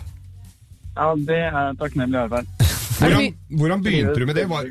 [0.97, 2.47] Ja, det er takknemlig arbeid.
[3.01, 4.47] Hvordan, hvordan begynte du med det?
[4.49, 4.69] Var,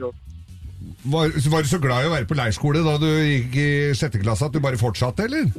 [1.13, 4.17] var, var du så glad i å være på leirskole da du gikk i sjette
[4.23, 5.51] klasse at du bare fortsatte, eller?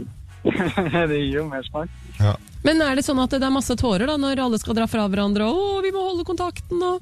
[1.13, 1.93] det gir jo mersmak.
[2.19, 2.33] Ja.
[2.67, 5.07] Men er det sånn at det er masse tårer da, når alle skal dra fra
[5.07, 5.47] hverandre?
[5.47, 6.99] Å, vi må holde kontakten og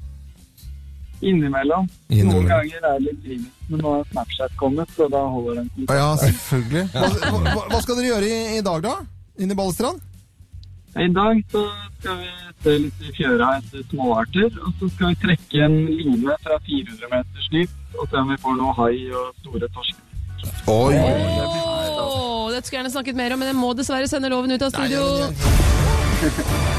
[1.25, 1.87] Innimellom.
[2.09, 2.31] Innimellom.
[2.31, 5.69] Noen ganger er det litt trivelig, men nå har Snapchat kommet, så da holder den
[5.75, 5.87] til.
[5.89, 6.83] Ja, selvfølgelig.
[6.93, 8.97] Hva, hva, hva skal dere gjøre i, i dag, da?
[9.41, 10.03] Inne i Balestrand?
[10.95, 11.61] I dag så
[11.99, 12.29] skal vi
[12.63, 17.09] se litt i fjøra etter småarter, og så skal vi trekke en line fra 400
[17.11, 19.99] meters dyp og se om vi får noe hai og store torsk.
[20.71, 20.95] Oi!
[21.99, 24.71] Oh, dette skulle gjerne snakket mer om, men jeg må dessverre sende loven ut av
[24.71, 25.03] studio.
[25.03, 26.74] Nei, nei, men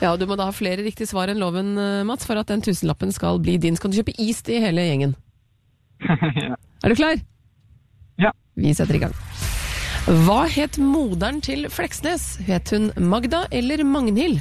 [0.00, 2.48] Ja, og du må da ha flere riktige svar enn loven, eh, Mats, for at
[2.48, 3.76] den tusenlappen skal bli din.
[3.76, 5.12] Så kan du kjøpe is til hele gjengen.
[6.46, 6.56] ja.
[6.56, 7.20] Er du klar?
[8.20, 8.32] Ja.
[8.56, 9.16] Vi setter i gang.
[10.24, 12.38] Hva het moderen til Fleksnes?
[12.48, 14.40] Het hun Magda eller Magnhild?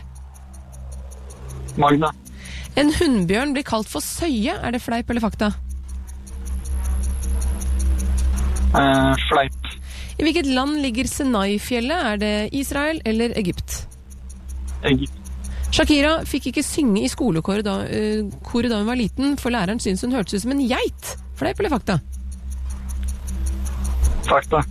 [1.79, 2.13] Magda.
[2.79, 4.55] En hunnbjørn blir kalt for søye.
[4.55, 5.51] Er det fleip eller fakta?
[8.79, 9.71] Eh, fleip.
[10.19, 12.07] I hvilket land ligger Sinai-fjellet?
[12.13, 13.81] Er det Israel eller Egypt?
[14.87, 15.18] Egypt.
[15.75, 20.01] Shakira fikk ikke synge i skolekoret da, uh, da hun var liten, for læreren syntes
[20.05, 21.13] hun hørtes ut som en geit.
[21.39, 21.99] Fleip eller fakta?
[24.29, 24.63] Fakta.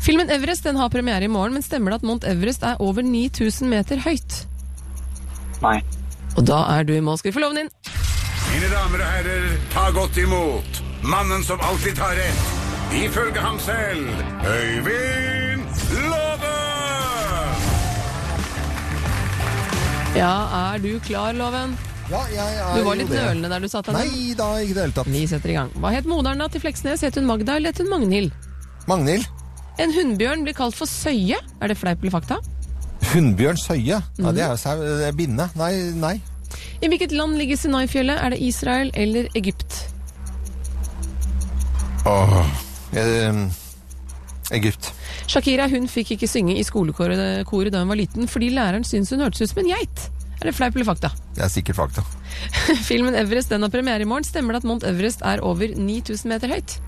[0.00, 3.04] Filmen Everest den har premiere i morgen, men stemmer det at Mount Everest er over
[3.04, 4.44] 9000 meter høyt?
[5.62, 5.80] Nei.
[6.38, 7.18] Og da er du i mål.
[7.20, 7.74] Skal vi få loven din?
[8.50, 12.48] Mine damer og herrer, ta godt imot mannen som alltid tar rett,
[13.04, 14.08] ifølge ham selv,
[14.44, 15.39] Øyvind
[20.16, 20.32] Ja,
[20.74, 21.76] er du klar, Loven?
[22.10, 23.20] Ja, jeg er Du var jo litt det.
[23.22, 24.08] nølende der du satt deg ned.
[24.10, 25.10] Nei da, ikke i det hele tatt.
[25.14, 25.70] Vi setter i gang.
[25.78, 27.04] Hva het moderen til Fleksnes?
[27.06, 28.32] Het hun Magda eller het hun Magnhild?
[28.90, 29.28] Magnhild.
[29.78, 31.38] En hunnbjørn blir kalt for søye.
[31.62, 32.40] Er det fleip eller fakta?
[33.12, 34.00] Hunnbjørn Søye.
[34.18, 34.24] Mhm.
[34.26, 34.76] Ja, det er jo sau.
[34.82, 35.46] det er Binne.
[35.56, 36.20] Nei, nei.
[36.82, 38.18] I hvilket land ligger Sinai-fjellet?
[38.20, 39.86] Er det Israel eller Egypt?
[42.06, 42.46] Åh.
[42.92, 43.46] Eh,
[44.56, 44.90] Egypt.
[45.30, 49.24] Shakira hun fikk ikke synge i skolekoret da hun var liten, fordi læreren syntes hun
[49.24, 50.08] hørtes ut som en geit.
[50.40, 51.10] Er det fleip eller fakta?
[51.36, 52.04] Det er sikkert fakta.
[52.88, 54.24] Filmen Everest den har premiere i morgen.
[54.24, 56.78] Stemmer det at Mount Everest er over 9000 meter høyt?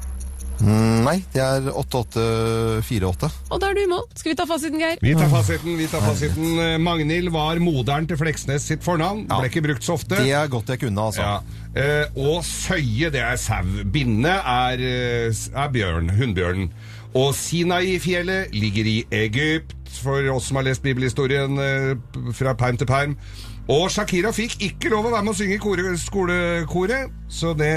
[0.62, 3.31] Mm, nei, det er 8848.
[3.51, 4.05] Og da er du i mål.
[4.14, 5.01] Skal vi ta fasiten, Geir?
[5.03, 5.75] Vi tar fasiten.
[5.79, 6.62] vi tar fasiten.
[6.85, 9.25] Magnhild var moderen til Fleksnes sitt fornavn.
[9.31, 10.20] Ble ikke brukt så ofte.
[10.22, 11.27] Det er godt jeg kunne, altså.
[11.27, 11.61] Ja.
[11.72, 13.66] Eh, og Søye, det er sau.
[13.92, 16.12] Binne er, eh, er bjørn.
[16.20, 16.70] Hunnbjørnen.
[17.18, 21.96] Og Sinai-fjellet ligger i Egypt, for oss som har lest bibelhistorien eh,
[22.33, 23.18] fra perm til perm.
[23.70, 25.59] Og Shakira fikk ikke lov å være med å synge i
[26.01, 27.75] skolekoret, så det,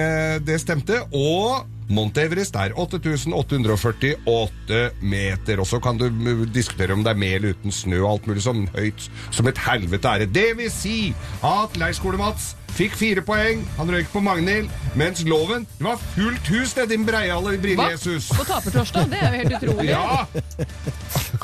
[0.48, 0.95] det stemte.
[1.13, 5.62] Og Mount Everest er 8848 meter.
[5.62, 8.28] Og så kan du mm, diskutere om det er med eller uten snø og alt
[8.32, 10.34] mulig sånn høyt som et helvete er det.
[10.34, 11.13] Det vil si
[11.45, 16.74] at Leirskole-Mats fikk fire poeng, han røyk på Magnhild, mens Loven Det var fullt hus,
[16.76, 18.28] det, din breiale brille Jesus.
[18.36, 19.08] På tapertorsdag?
[19.12, 19.90] Det er jo helt utrolig.
[19.94, 20.28] Ja!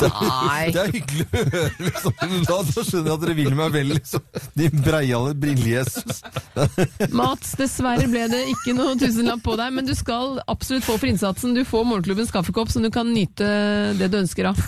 [0.01, 0.71] Nei.
[0.73, 2.15] Det er hyggelig å høre, liksom.
[2.21, 4.25] Da, da skjønner jeg at dere vil meg vel, liksom.
[4.57, 6.21] Din breiale brille-Jesus.
[7.15, 11.11] Mats, dessverre ble det ikke noe tusenlapp på deg, men du skal absolutt få for
[11.11, 11.55] innsatsen.
[11.55, 13.47] Du får morgenklubbens kaffekopp som du kan nyte
[13.99, 14.59] det du ønsker av.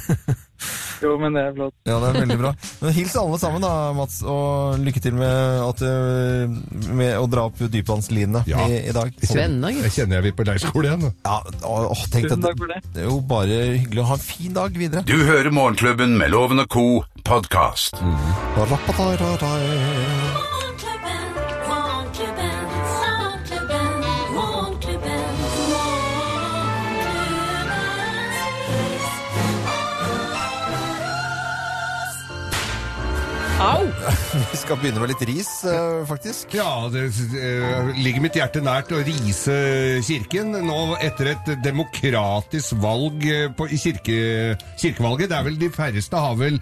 [1.04, 1.73] Jo, men det er flott.
[1.84, 2.52] Ja, det er veldig bra.
[2.80, 6.54] Men hils alle sammen da, Mats, og lykke til med, at, øh,
[6.95, 8.63] med å dra opp dypvannslinene Ja.
[8.71, 9.12] i, i dag.
[9.19, 11.10] Spennende, Jeg kjenner jeg vil på leirskole igjen.
[11.26, 12.80] Ja, åh, tenk Tusen takk for det.
[12.95, 15.04] det er jo bare hyggelig å ha en fin dag videre.
[15.04, 16.88] Du hører Morgenklubben med Loven og Co.
[17.23, 17.99] podkast.
[18.56, 20.02] Rappatararei.
[33.63, 33.92] how?
[34.51, 36.53] Vi skal begynne med litt ris, øh, faktisk.
[36.57, 37.05] Ja, det
[37.39, 39.55] eh, ligger mitt hjerte nært å rise
[40.03, 44.17] kirken nå etter et demokratisk valg eh, på, i kirke,
[44.81, 45.29] kirkevalget.
[45.31, 46.59] Det er vel De færreste har vel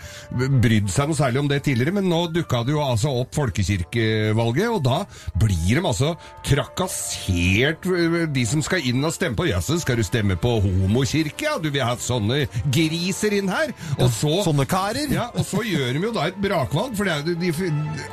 [0.62, 4.68] brydd seg noe særlig om det tidligere, men nå dukka det jo altså opp folkekirkevalget,
[4.70, 5.02] og da
[5.42, 6.14] blir de altså
[6.48, 9.48] trakassert, eh, de som skal inn og stemme på.
[9.50, 11.48] Jaså, skal du stemme på homokirke?
[11.48, 13.74] Ja, du vil ha sånne griser inn her?
[13.98, 15.10] Og så Sånne karer.
[15.12, 17.52] ja, og så gjør de jo da et brakvalg, for det er jo de,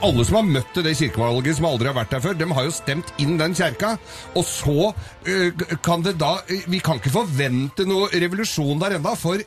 [0.05, 2.75] alle som har møtt det kirkevalget, som aldri har vært der før, de har jo
[2.75, 3.95] stemt inn den kjerka.
[4.39, 4.93] Og så
[5.29, 9.41] øh, kan det da øh, Vi kan ikke forvente noe revolusjon der enda, for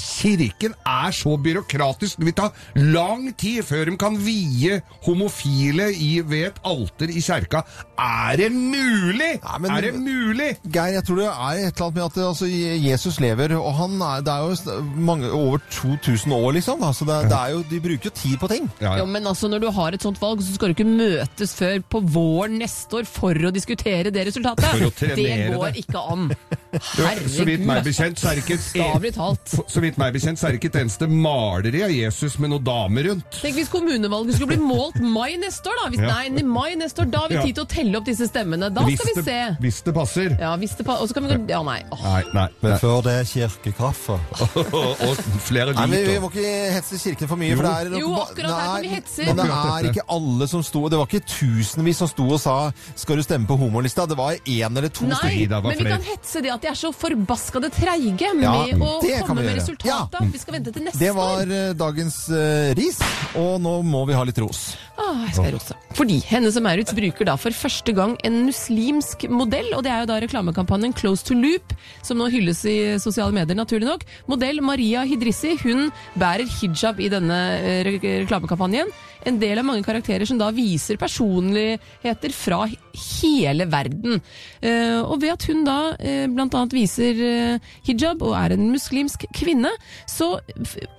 [0.00, 2.18] Kirken er så byråkratisk.
[2.20, 7.20] Det vil ta lang tid før de kan vie homofile i, ved et alter i
[7.24, 7.62] kjerka.
[8.00, 9.38] Er det mulig?!
[9.44, 10.50] Nei, men- er det mulig?!
[10.72, 12.46] Geir, jeg tror det er et eller annet med at det, altså,
[12.88, 16.82] Jesus lever, og han er, det er jo mange, over 2000 år, liksom.
[16.82, 18.70] Altså, det, er- det er jo, de bruker jo tid på ting.
[18.80, 21.54] Ja, Jo, men altså, Når du har et sånt valg, så skal du ikke møtes
[21.54, 24.64] før på våren neste år for å diskutere det resultatet.
[24.64, 25.84] For å det går det.
[25.84, 26.30] ikke an.
[26.74, 27.30] Herregud.
[27.30, 30.60] Så vidt meg bekjent, så er det ikke et, vidt meg bekjent, så er det
[30.62, 33.38] ikke et eneste maleri av Jesus med noen damer rundt.
[33.40, 35.88] Tenk hvis kommunevalget skulle bli målt mai neste år, da.
[35.94, 36.12] Hvis, Ja.
[36.14, 38.72] Nei, mai neste år, da har vi tid til å telle opp disse stemmene.
[38.74, 39.56] Da Hvis skal vi det- se.
[39.60, 40.36] Hvis det passer.
[40.40, 41.82] Ja, hvis det pa- Og så kan vi gå Ja, nei.
[41.92, 41.98] Oh.
[42.02, 42.48] Nei, nei.
[42.62, 44.18] Men før det er kirkekaffe.
[45.08, 47.50] og flere Nei, men Vi må ikke hetse kirken for mye.
[47.50, 47.56] Jo.
[47.56, 49.26] For det er, Jo, akkurat her kan vi hetse.
[49.26, 52.72] Men det er ikke alle som sto Det var ikke tusenvis som sto og sa
[52.96, 54.08] 'skal du stemme på homolista'?
[54.08, 56.74] Det var én eller to Nei, Nei, men vi kan hetse det at de er
[56.74, 59.73] så forbaskede treige med Ja, å komme med gjøre.
[59.76, 60.32] Resultatet.
[60.34, 61.52] Vi skal vente til neste Det var år.
[61.52, 62.98] eh, dagens uh, ris,
[63.36, 64.76] og nå må vi ha litt ros.
[64.96, 65.76] Ah, jeg skal rose.
[65.98, 69.90] Fordi henne som er ut, bruker da for første gang en muslimsk modell, og det
[69.92, 71.74] er jo da reklamekampanjen Close to Loop,
[72.06, 74.06] som nå hylles i sosiale medier, naturlig nok.
[74.30, 78.90] Modell Maria Hidrissi, hun bærer hijab i denne eh, re reklamekampanjen.
[79.24, 84.20] En del av mange karakterer som da viser personligheter fra hele verden.
[84.60, 86.28] Eh, og ved at hun da bl.a.
[86.34, 89.70] blant annet viser eh, hijab og er en muslimsk kvinne,
[90.10, 90.34] så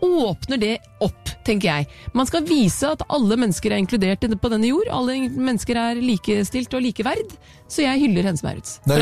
[0.06, 1.90] åpner det opp, tenker jeg.
[2.18, 4.90] Man skal vise at alle mennesker er inkludert på denne jord.
[4.94, 7.36] Alle mennesker er likestilt og likeverd.
[7.66, 8.76] Så jeg hyller Hense Maurits.
[8.86, 8.94] De.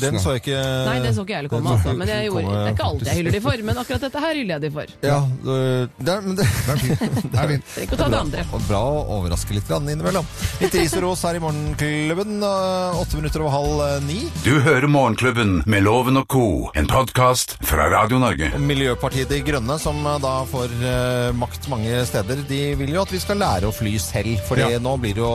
[0.00, 0.56] Den så jeg ikke
[0.88, 1.92] Nei, den så ikke jeg heller komme, altså.
[1.92, 4.38] Men jeg gjorde, det er ikke alt jeg hyller de for, men akkurat dette her
[4.38, 4.94] hyller jeg de for.
[5.04, 7.18] Ja, det, er, men det, Det er fint.
[7.34, 7.68] Det er fint.
[7.74, 8.46] Trenger ikke å ta det andre.
[8.70, 10.32] Bra å overraske litt innimellom.
[10.62, 11.44] Litt ris og ros her i
[11.88, 12.42] Morgenklubben.
[13.00, 14.18] Åtte minutter over halv øh, ni.
[14.44, 16.42] Du hører Morgenklubben med Loven og co.,
[16.76, 18.50] en podkast fra Radio Norge.
[18.60, 23.12] Miljøpartiet De Grønne, som øh, da får øh, makt mange steder, de vil jo at
[23.14, 24.36] vi skal lære å fly selv.
[24.48, 24.78] For Ja.
[24.78, 25.32] nå blir det jo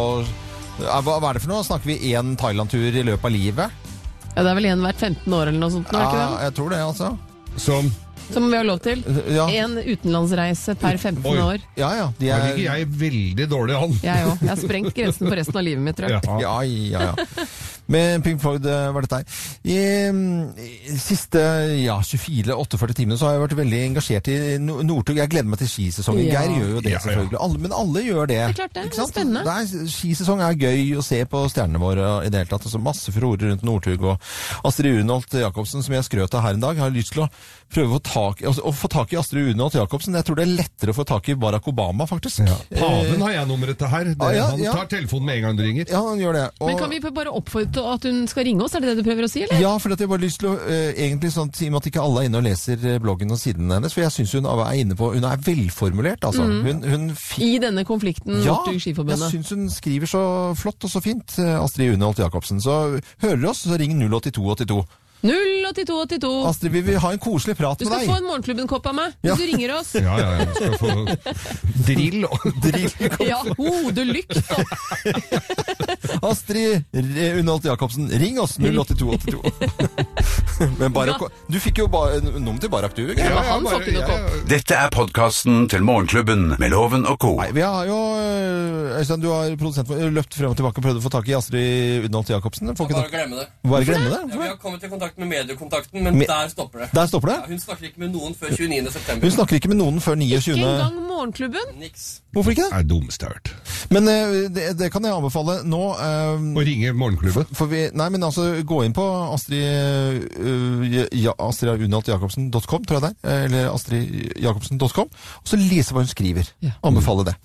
[0.77, 1.65] hva, hva er det for noe?
[1.65, 3.89] Snakker vi én Thailand-tur i løpet av livet?
[4.35, 6.43] Ja, det er vel en hvert 15 år eller noe sånt, nå, det Ja, ikke
[6.47, 7.11] jeg tror det, altså.
[7.57, 8.02] Som det?
[8.31, 9.03] Som vi har lov til.
[9.35, 11.37] Ja, En utenlandsreise per 15 Oi.
[11.41, 11.59] år.
[11.75, 11.89] ja.
[11.97, 13.97] ja de Da er, ligger jeg veldig dårlig an.
[14.03, 14.41] Jeg òg.
[14.41, 16.21] Jeg har sprengt grensen for resten av livet mitt, tror jeg.
[16.23, 16.39] Ja.
[16.39, 17.45] Ja, ja, ja.
[17.91, 19.25] Med Pink Floyd øh, var dette her.
[19.67, 19.77] I,
[20.11, 21.41] mm, siste
[21.83, 25.17] ja, 24-48 timene så har jeg vært veldig engasjert i no- Northug.
[25.19, 26.25] Jeg gleder meg til skisesongen.
[26.29, 26.41] Ja.
[26.45, 27.01] Geir gjør jo det, Ja, ja.
[27.03, 27.39] selvfølgelig.
[27.43, 28.37] Alle, men alle gjør det.
[28.39, 28.85] Det er klart det.
[28.93, 29.43] Det er spennende.
[29.43, 32.67] Det er, skisesong er gøy å se på stjernene våre i det hele tatt.
[32.69, 34.31] Altså, masse furore rundt Northug og
[34.69, 36.79] Astrid Unholt Jacobsen, som jeg skrøt av her en dag.
[36.79, 37.29] Jeg har lyst til å
[37.73, 40.15] prøve å, tak, altså, å få tak i Astrid Unholt Jacobsen.
[40.15, 42.43] Jeg tror det er lettere å få tak i Barack Obama, faktisk.
[42.71, 44.03] Paven har jeg nummeret til her.
[44.13, 44.71] Det, Ah, ja, han ja.
[44.71, 45.85] tar telefonen med en gang du ringer.
[45.91, 46.43] Ja, han gjør det.
[46.61, 48.75] Og- Men kan vi bare oppfordre til at hun skal ringe oss?
[48.75, 49.61] Er det det du prøver å si, eller?
[49.61, 51.89] Ja, for at jeg bare lyst til å eh, egentlig sånn, I og med at
[51.91, 54.49] ikke alle er inne og leser eh, bloggen og siden hennes, for jeg syns hun
[54.53, 56.47] er inne på Hun er velformulert, altså.
[56.47, 56.63] Mm.
[56.65, 57.05] Hun, hun
[57.43, 59.29] I denne konflikten ja, jeg Skiforbundet.
[59.33, 60.23] syns hun skriver så
[60.57, 62.61] flott og så fint, eh, Astrid Unholt Jacobsen.
[62.63, 64.83] Så hører du oss, så ring 08282.
[65.23, 66.31] 08282.
[66.49, 67.99] Astrid, vi vil ha en koselig prat med deg.
[67.99, 69.35] Du skal få en Morgenklubben-kopp av meg hvis Ja.
[69.39, 69.93] du ringer oss.
[69.95, 70.45] Ja, ja, ja.
[70.45, 70.89] Du skal få
[71.87, 72.25] drill.
[72.25, 73.27] og- drillkopp.
[73.27, 74.37] Ja, hodelykt
[76.21, 79.41] og Astrid Unholt Jacobsen, ring oss 08282.
[80.81, 83.03] Men Barack, du fikk jo ba, nummer til Barak, du.
[83.13, 83.23] ikke?
[83.25, 84.37] Ja, han får ikke noe kopp.
[84.51, 87.33] Dette er podkasten til Morgenklubben med Loven og co.
[87.39, 90.87] Nei, vi har jo øh, Øystein, du har produsent for, løpt frem og tilbake og
[90.87, 92.73] prøvd å få tak i Astrid Udenholt Jacobsen.
[92.77, 93.47] Får ikke Bare glemme det.
[93.67, 94.21] Bare glemme det?
[94.33, 96.89] Ja, vi har kommet i kontakt med mediekontakten, men Me- der stopper det.
[96.95, 97.37] Der stopper det?
[97.43, 98.91] Ja, hun snakker ikke med noen før 29.
[98.97, 99.27] september.
[99.27, 100.57] Hun snakker ikke med noen før 29.
[100.57, 101.73] Ikke engang Morgenklubben.
[101.79, 102.05] Niks.
[102.33, 102.77] Hvorfor ikke det?
[102.79, 103.51] Er dummeste jeg har hørt.
[103.93, 105.81] Men eh, det, det kan jeg anbefale nå.
[106.01, 107.45] eh, Å ringe Morgenklubben.
[107.55, 109.61] for vi, nei, men altså, gå inn på Astrid,
[110.33, 110.52] uh,
[111.17, 113.45] ja, astridunaltjacobsen.com, tror jeg det er.
[113.47, 115.09] Eller astridjacobsen.com.
[115.13, 116.49] Og så lese hva hun skriver.
[116.85, 117.35] Anbefale det.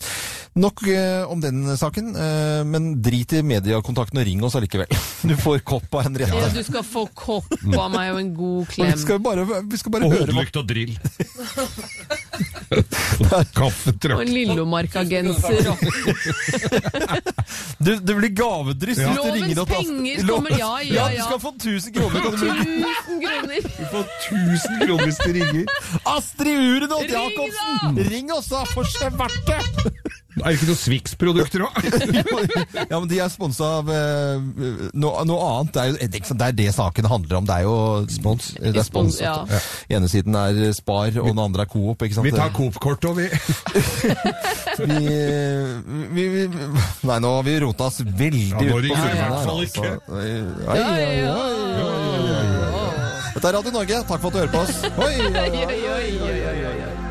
[0.59, 4.90] Nok eh, om den saken, eh, men drit i mediekontakten og ring oss allikevel.
[5.29, 6.38] Du får kopp av Henriette.
[6.38, 8.92] Ja, du skal få kopp av meg og en god klem.
[8.94, 10.94] vi skal bare, vi skal bare Og hodelykt og drill.
[13.39, 14.21] Og Kaffetrøkk.
[14.23, 15.69] en Lillomarka-genser.
[15.73, 15.79] og-
[17.79, 19.69] Du, det blir gavedryss hvis du ringer oss.
[19.71, 22.21] penger kommer, ja, ja, Ja, du skal få 1000 kroner.
[22.21, 23.61] Kan du bli 1000 kroner.
[23.79, 25.65] Du får 1000 kroner hvis du ringer.
[26.17, 28.03] Astrid Urenholt Jacobsen!
[28.11, 28.65] Ring oss, da!
[28.75, 28.83] For
[29.49, 29.63] det!
[30.38, 31.79] Er det ikke noen Swix-produkter òg?
[32.90, 34.37] ja, men de er sponsa av eh,
[34.94, 35.72] noe, noe annet.
[35.74, 37.48] Det er, jo, det, er det er det saken handler om.
[37.48, 37.77] Det er jo
[38.12, 38.51] Spons.
[38.59, 39.20] Det er spons.
[39.22, 39.35] Ja.
[39.51, 39.61] Ja.
[39.98, 42.03] ene siden er Spar, og den andre er Coop.
[42.07, 42.29] Ikke sant?
[42.29, 43.27] Vi tar Coop-kortet, og vi
[44.79, 44.96] vi,
[46.14, 46.42] vi, vi,
[47.09, 48.98] Nei, nå har vi rota oss veldig Ja, ut på
[49.59, 49.85] altså.
[53.38, 53.96] Dette er Radio Norge.
[54.09, 54.74] Takk for at du hører på oss.
[54.98, 55.98] Oi, oi, Oi,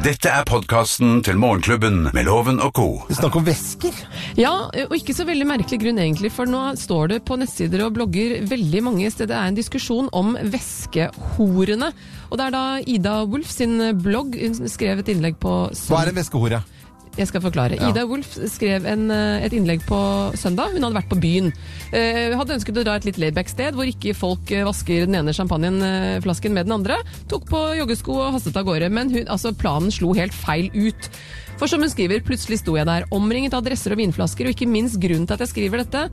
[0.06, 2.86] Dette er podkasten til Morgenklubben med Loven og co.
[3.08, 4.02] Snakk snakker om væsker.
[4.38, 7.96] Ja, og ikke så veldig merkelig grunn egentlig, for nå står det på nettsider og
[7.98, 11.90] blogger veldig mange steder det er en diskusjon om væskehorene.
[12.30, 16.14] Og det er da Ida Wolf sin blogg, hun skrev et innlegg på Hva er
[16.14, 16.62] en væskehore?
[17.18, 17.78] Jeg skal forklare.
[17.80, 17.90] Ja.
[17.90, 19.98] Ida Wolf skrev en, eh, et innlegg på
[20.38, 20.76] søndag.
[20.76, 21.50] Hun hadde vært på byen.
[21.90, 25.34] Uh, hadde ønsket å dra et litt laidback-sted hvor ikke folk eh, vasker den ene
[25.34, 27.00] champagneflasken med den andre.
[27.32, 28.92] Tok på joggesko og hastet av gårde.
[28.94, 31.10] Men hun, altså, planen slo helt feil ut.
[31.58, 34.70] For som hun skriver, plutselig sto jeg der, omringet av dresser og vinflasker, og ikke
[34.70, 36.06] minst grunnen til at jeg skriver dette,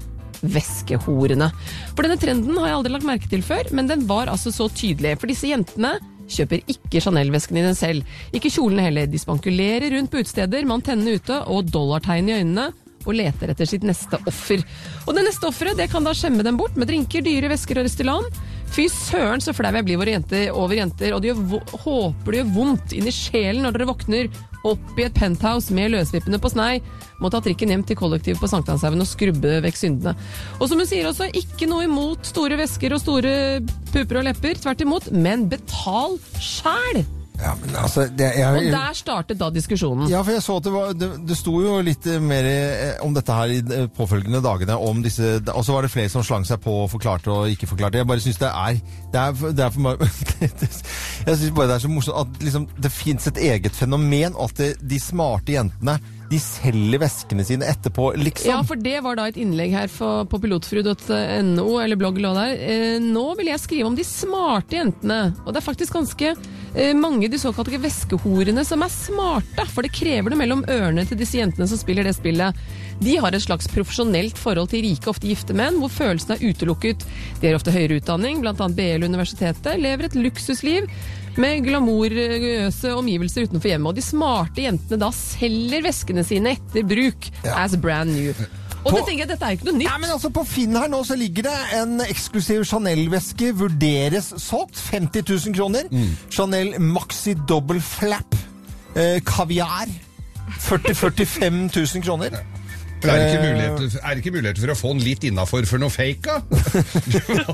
[0.45, 1.51] væskehorene.
[1.93, 4.71] For denne trenden har jeg aldri lagt merke til før, men den var altså så
[4.73, 5.19] tydelig.
[5.21, 5.99] For disse jentene
[6.31, 8.17] kjøper ikke Chanel-vesken i den selv.
[8.35, 9.11] Ikke kjolene heller.
[9.11, 12.71] De spankulerer rundt på utesteder med antennene ute og dollartegn i øynene.
[13.05, 14.63] Og leter etter sitt neste offer.
[15.05, 17.89] Og det neste offeret det kan da skjemme dem bort med drinker, dyre vesker og
[17.89, 18.31] Restylane.
[18.75, 22.55] Fy søren så flau jeg blir over jenter, over jenter, og gjør, håper det gjør
[22.57, 24.33] vondt inn i sjelen når dere våkner
[24.64, 26.79] opp i et penthouse med løsvippene på snei,
[27.22, 30.14] må ta trikken hjem til kollektivet på Sankthanshaugen og skrubbe vekk syndene.
[30.61, 33.35] Og som hun sier også, ikke noe imot store vesker og store
[33.92, 37.05] pupper og lepper, tvert imot, men betal sjæl!
[37.42, 40.07] Ja, men altså, det, jeg, Og der startet da diskusjonen.
[40.11, 42.92] Ja, for jeg så at det, var, det, det sto jo litt eh, mer eh,
[43.03, 44.77] om dette her i de påfølgende dagene.
[44.79, 47.66] om disse, Og så var det flere som slang seg på og forklarte og ikke
[47.73, 47.99] forklarte.
[47.99, 48.79] Jeg bare syns det er
[49.12, 50.07] Det er, det er for
[51.27, 54.55] Jeg syns bare det er så morsomt at liksom, det fins et eget fenomen, og
[54.55, 55.99] at de smarte jentene
[56.35, 58.51] de selger veskene sine etterpå, liksom.
[58.51, 62.59] Ja, for det var da et innlegg her på pilotfru.no, eller blogg lå der.
[62.59, 65.20] Eh, nå vil jeg skrive om de smarte jentene.
[65.44, 69.68] Og det er faktisk ganske eh, mange de såkalte veskehorene som er smarte.
[69.70, 72.64] For det krever det mellom ørene til disse jentene som spiller det spillet.
[73.05, 77.07] De har et slags profesjonelt forhold til rike, ofte gifte menn, hvor følelsen er utelukket.
[77.40, 78.55] De har ofte høyere utdanning, bl.a.
[78.55, 80.90] BL Universitetet, lever et luksusliv
[81.40, 83.88] med glamourøse omgivelser utenfor hjemmet.
[83.90, 88.31] Og de smarte jentene da selger veskene sine etter bruk as brand new.
[88.85, 89.88] Og På- det tenker jeg, dette er jo ikke noe nytt.
[89.88, 94.77] Ja, men altså På Finn her nå så ligger det en eksklusiv Chanel-veske vurderes solgt.
[94.90, 95.88] 50 000 kroner.
[96.31, 98.37] Chanel Maxi Double Flap.
[98.94, 99.88] Eh, kaviar.
[100.61, 102.37] 40 45 000 kroner.
[103.05, 105.25] Men er det, ikke mulighet muligheter, er det ikke muligheter for å få den litt
[105.29, 106.40] innafor for noe fake, da?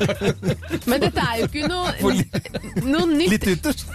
[0.90, 1.88] Men dette er jo ikke noe,
[2.86, 3.34] noe nytt.
[3.34, 3.86] Litt ytterst.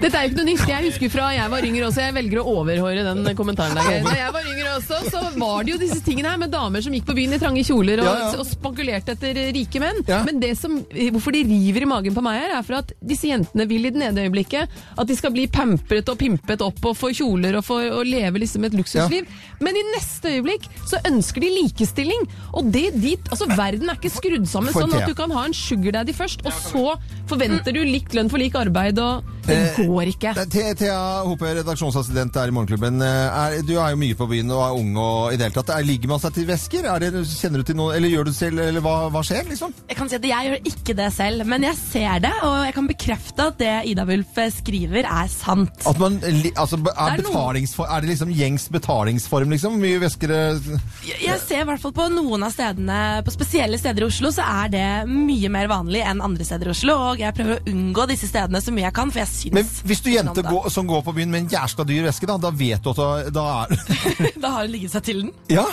[0.00, 0.64] Dette er jo ikke noe nytt.
[0.68, 2.02] Jeg husker fra jeg var yngre også.
[2.06, 4.02] Jeg velger å overhøre den kommentaren der.
[4.06, 6.94] Da jeg var yngre også, så var det jo disse tingene her med damer som
[6.96, 8.30] gikk på byen i trange kjoler og, Ja, ja.
[8.42, 10.00] og spankulerte etter rike menn.
[10.08, 10.20] Ja.
[10.26, 10.78] Men det som,
[11.14, 13.92] hvorfor de river i magen på meg her, er for at disse jentene vil i
[13.94, 17.66] det ene øyeblikket at de skal bli pampret og pimpet opp og få kjoler og
[17.66, 19.28] få og leve liksom et luksusliv.
[19.64, 22.26] Men i neste øyeblikk så ønsker de likestilling.
[22.54, 25.56] Og det dit, altså Verden er ikke skrudd sammen sånn at du kan ha en
[25.56, 26.84] sugar daddy først, og så
[27.30, 30.34] forventer du likt lønn for lik arbeid, og det går ikke.
[30.44, 33.02] Eh, Thea Hope, redaksjonsassistent her i Morgenklubben.
[33.04, 35.74] Eh, du er jo mye på byen og er ung og i det hele tatt.
[35.76, 36.88] Er, ligger man seg til vesker?
[36.88, 39.74] Er det, kjenner du til noe, eller gjør du det selv, eller hva, skjer, liksom?
[39.90, 42.76] Jeg kan si at jeg gjør ikke det selv, men jeg ser det, og jeg
[42.76, 45.86] kan bekrefte at det Ida Wulf skriver er sant.
[45.88, 46.20] At man,
[46.54, 49.78] altså, er, er det liksom gjengs betalingsform, liksom?
[49.78, 50.70] Mye vesker eh,
[51.06, 54.44] jeg ser i hvert fall på noen av stedene, på spesielle steder i Oslo, så
[54.64, 58.06] er det mye mer vanlig enn andre steder i Oslo, og jeg prøver å unngå
[58.10, 60.86] disse stedene så mye jeg kan, for jeg syns Men hvis du jente går, som
[60.90, 63.74] går på byen med en jævla dyr veske, da, da vet du at da, er
[64.44, 65.32] Da har hun ligget seg til den.
[65.52, 65.64] Ja?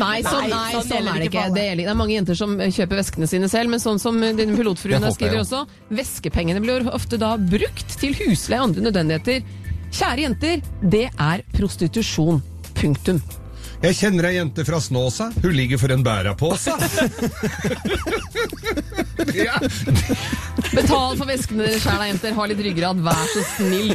[0.00, 1.46] Nei, sånn, Nei, nei, sånn sånn, er det ikke.
[1.54, 4.20] Det, gjelder- det er mange jenter som eh, kjøper veskene sine selv, men sånn som
[4.24, 5.64] din Det pilotfrue jeg skriver også,
[6.00, 9.44] veskepengene blir ofte da brukt til husleie og andre nødvendigheter.
[9.94, 12.42] Kjære jenter, det er prostitusjon.
[12.74, 13.20] Punktum.
[13.84, 15.26] Jeg kjenner ei jente fra Snåsa.
[15.42, 16.72] Hun ligger for en bærapose.
[19.36, 19.58] ja.
[20.72, 22.32] Betal for veskene deres sjæl, jenter.
[22.38, 23.92] Ha litt ryggrad, vær så snill.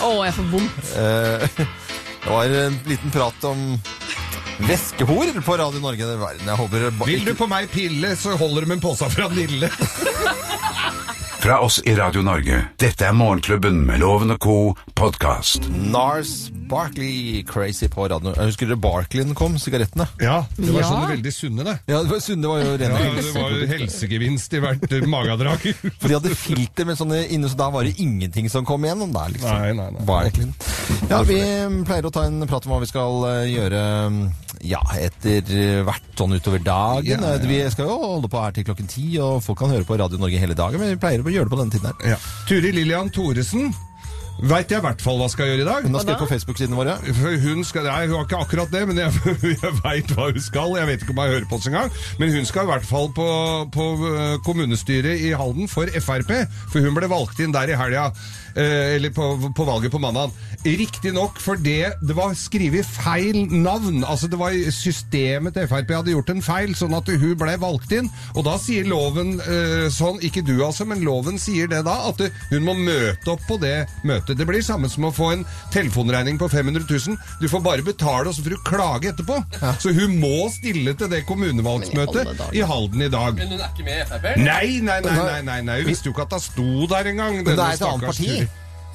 [0.00, 0.94] Å, jeg får vondt.
[0.96, 1.44] Eh,
[2.24, 3.60] Det var en liten prat om
[4.64, 6.00] veskehor på Radio Norge.
[6.08, 6.48] Det er verden.
[6.48, 9.68] Jeg håper Vil du på meg pille, så holder du med en pose fra Nille.
[11.44, 14.54] Fra oss i Radio Norge, dette er Morgenklubben med Loven og Co.
[14.96, 15.66] podkast.
[15.92, 18.32] Nars Barkley Crazy på radio.
[18.34, 20.06] Jeg husker dere Barclayen kom, sigarettene?
[20.22, 20.88] Ja, det var Ja.
[20.90, 21.74] sånne veldig sunne, det.
[21.90, 25.06] Ja, det var, sunne var jo rene Ja, det var jo helsegevinst i hvert eh,
[25.06, 25.66] magedrag.
[26.00, 29.12] For de hadde filter med sånne inne, så da var det ingenting som kom igjennom
[29.14, 29.58] der, liksom.
[29.60, 30.06] Nei, nei, nei.
[30.08, 30.54] Barclayen.
[31.10, 31.38] Ja, vi
[31.88, 34.20] pleier å ta en prat om hva vi skal eh, gjøre mm,
[34.64, 37.24] ja, etter hvert sånn utover dagen.
[37.24, 37.48] Ja, ja.
[37.48, 40.20] Vi skal jo holde på her til klokken ti, og folk kan høre på Radio
[40.20, 42.14] Norge hele dagen, men vi pleier å gjøre det på denne tiden her.
[42.14, 42.20] Ja.
[42.48, 43.74] Turi Lillian Thoresen
[44.42, 45.86] veit jeg i hvert fall hva skal gjøre i dag.
[45.86, 46.96] Hun har skrevet på Facebook-siden våre.
[47.44, 49.12] Hun skal, nei, hun har ikke akkurat det, men jeg,
[49.64, 50.76] jeg veit hva hun skal.
[50.80, 51.92] Jeg vet ikke om jeg hører på oss engang.
[52.20, 53.28] Men hun skal i hvert fall på,
[53.74, 56.34] på eh, kommunestyret i Halden for Frp.
[56.72, 58.10] For hun ble valgt inn der i helga.
[58.56, 60.32] Eh, Eller på, på valget på mandag.
[60.64, 64.02] Riktignok fordi det var skrevet feil navn.
[64.04, 67.92] Altså det var Systemet til Frp hadde gjort en feil, sånn at hun ble valgt
[67.96, 68.08] inn.
[68.34, 72.20] Og da sier loven eh, sånn, ikke du altså, men loven sier det da, at
[72.50, 74.38] hun må møte opp på det møtet.
[74.38, 77.18] Det blir samme som å få en telefonregning på 500 000.
[77.40, 79.40] Du får bare betale, og så får du klage etterpå.
[79.82, 83.36] Så hun må stille til det kommunevalgsmøtet i Halden i dag.
[83.38, 84.28] Men hun er ikke med i Frp?
[84.44, 85.78] Nei, nei, nei, nei, nei, nei.
[85.82, 87.40] Hun visste jo ikke at hun sto der engang.
[87.44, 88.43] Det er et annet parti.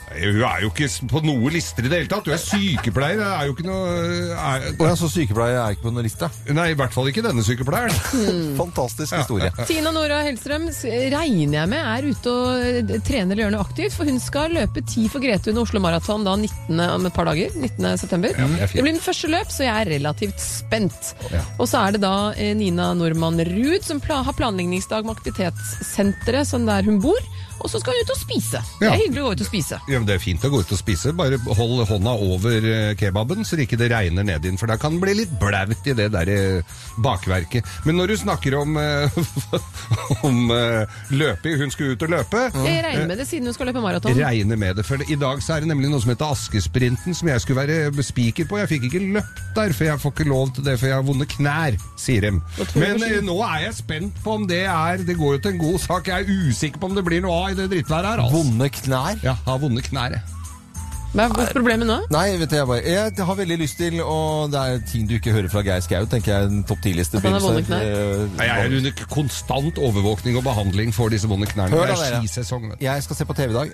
[0.09, 2.27] Hun er jo ikke på noe lister i det hele tatt.
[2.27, 3.19] Hun er sykepleier.
[3.19, 3.89] Det er jo ikke noe
[4.33, 6.29] er, oh, ja, så sykepleier er ikke på noen liste?
[6.55, 7.95] Nei, i hvert fall ikke denne sykepleieren.
[8.61, 9.51] Fantastisk historie.
[9.69, 10.69] Tina Nora Hellstrøm
[11.13, 14.55] regner jeg med er ute og eh, trener eller gjør noe aktivt, for hun skal
[14.57, 16.81] løpe ti for Grete under Oslo Maraton da 19.
[16.89, 17.53] om et par dager.
[17.55, 17.89] 19.
[18.01, 18.33] september.
[18.33, 21.13] Ja, det det blir den første løp, så jeg er relativt spent.
[21.29, 21.43] Ja.
[21.59, 26.67] Og så er det da eh, Nina Normann Ruud som har planleggingsdag med aktivitetssenteret sånn
[26.69, 27.19] der hun bor.
[27.59, 28.61] Og så skal hun ut og spise.
[28.79, 29.79] Det er hyggelig å gå ut og spise.
[29.89, 31.13] Ja, men Det er fint å gå ut og spise.
[31.17, 34.59] Bare hold hånda over eh, kebaben, så det ikke det regner ned inn.
[34.59, 37.67] For da kan det bli litt blaut i det der eh, bakverket.
[37.87, 39.19] Men når du snakker om, eh,
[40.27, 40.39] om
[41.13, 42.45] løping Hun skulle ut og løpe.
[42.63, 44.15] Jeg regner med det siden hun skal løpe maraton.
[44.15, 47.29] Regner med det, for I dag så er det nemlig noe som heter Askesprinten, som
[47.31, 48.59] jeg skulle være spiker på.
[48.61, 51.05] Jeg fikk ikke løpt der, for jeg får ikke lov til det, for jeg har
[51.07, 52.41] vonde knær, sier dem.
[52.79, 55.79] Men nå er jeg spent på om det er Det går jo til en god
[55.83, 56.07] sak.
[56.09, 58.23] Jeg er usikker på om det blir noe av i det drittværet her.
[58.25, 58.35] Altså.
[58.43, 59.23] Vonde knær?
[59.23, 60.17] Ja, har vonde knær.
[60.19, 60.21] jeg.
[61.09, 61.95] Hva er problemet nå?
[62.13, 65.15] Nei, vet du, jeg, bare, jeg har veldig lyst til Og det er ting du
[65.15, 66.49] ikke hører fra Geir Skau, tenker jeg.
[66.51, 67.17] En topp 10-liste.
[67.17, 67.87] At han har vonde knær?
[68.37, 71.73] Nei, Jeg er under konstant overvåkning og behandling for disse vonde knærne.
[71.73, 72.19] Hør da, det er dere.
[72.27, 72.67] skisesong.
[72.69, 72.85] vet du.
[72.85, 73.73] Jeg skal se på TV i dag.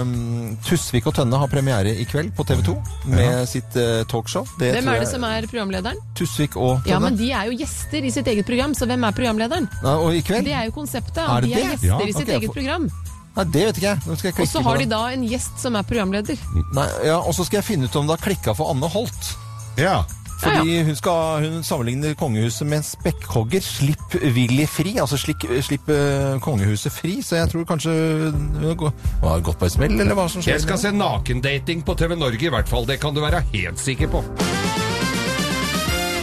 [0.00, 2.78] Um, Tusvik og Tønne har premiere i kveld på TV 2
[3.12, 4.48] med sitt uh, talkshow.
[4.56, 6.00] Det Hvem tror er det jeg- som er programlederen?
[6.16, 6.94] Tusvik og Tønne.
[6.94, 9.68] Ja, men De er jo gjester i sitt eget program, så hvem er programlederen?
[9.84, 10.48] Nei, og i kveld?
[10.48, 11.20] Det er jo konseptet.
[11.28, 11.70] Er det de er det?
[11.76, 12.90] gjester Ja, i sitt ok, jeg eget får- program.
[13.36, 14.04] Nei, det vet ikke jeg.
[14.06, 16.40] Nå skal jeg Og så har de da en gjest som er programleder.
[16.76, 19.34] Nei, ja, Og så skal jeg finne ut om det har klikka for Anne Holt.
[19.78, 20.00] Ja.
[20.40, 23.60] Fordi hun, skal, hun sammenligner kongehuset med en spekkhogger.
[23.60, 24.96] Slipp Willy fri.
[25.00, 27.18] Altså slipp, slipp uh, kongehuset fri.
[27.22, 30.56] Så jeg tror kanskje hun har gått på et smell, eller hva som skjer?
[30.56, 32.88] Jeg skal se nakendating på TV Norge i hvert fall.
[32.88, 34.24] Det kan du være helt sikker på.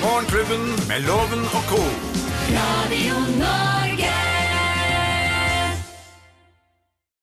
[0.02, 1.84] Morgenklubben med Loven og co.
[2.48, 3.87] Radio Norge.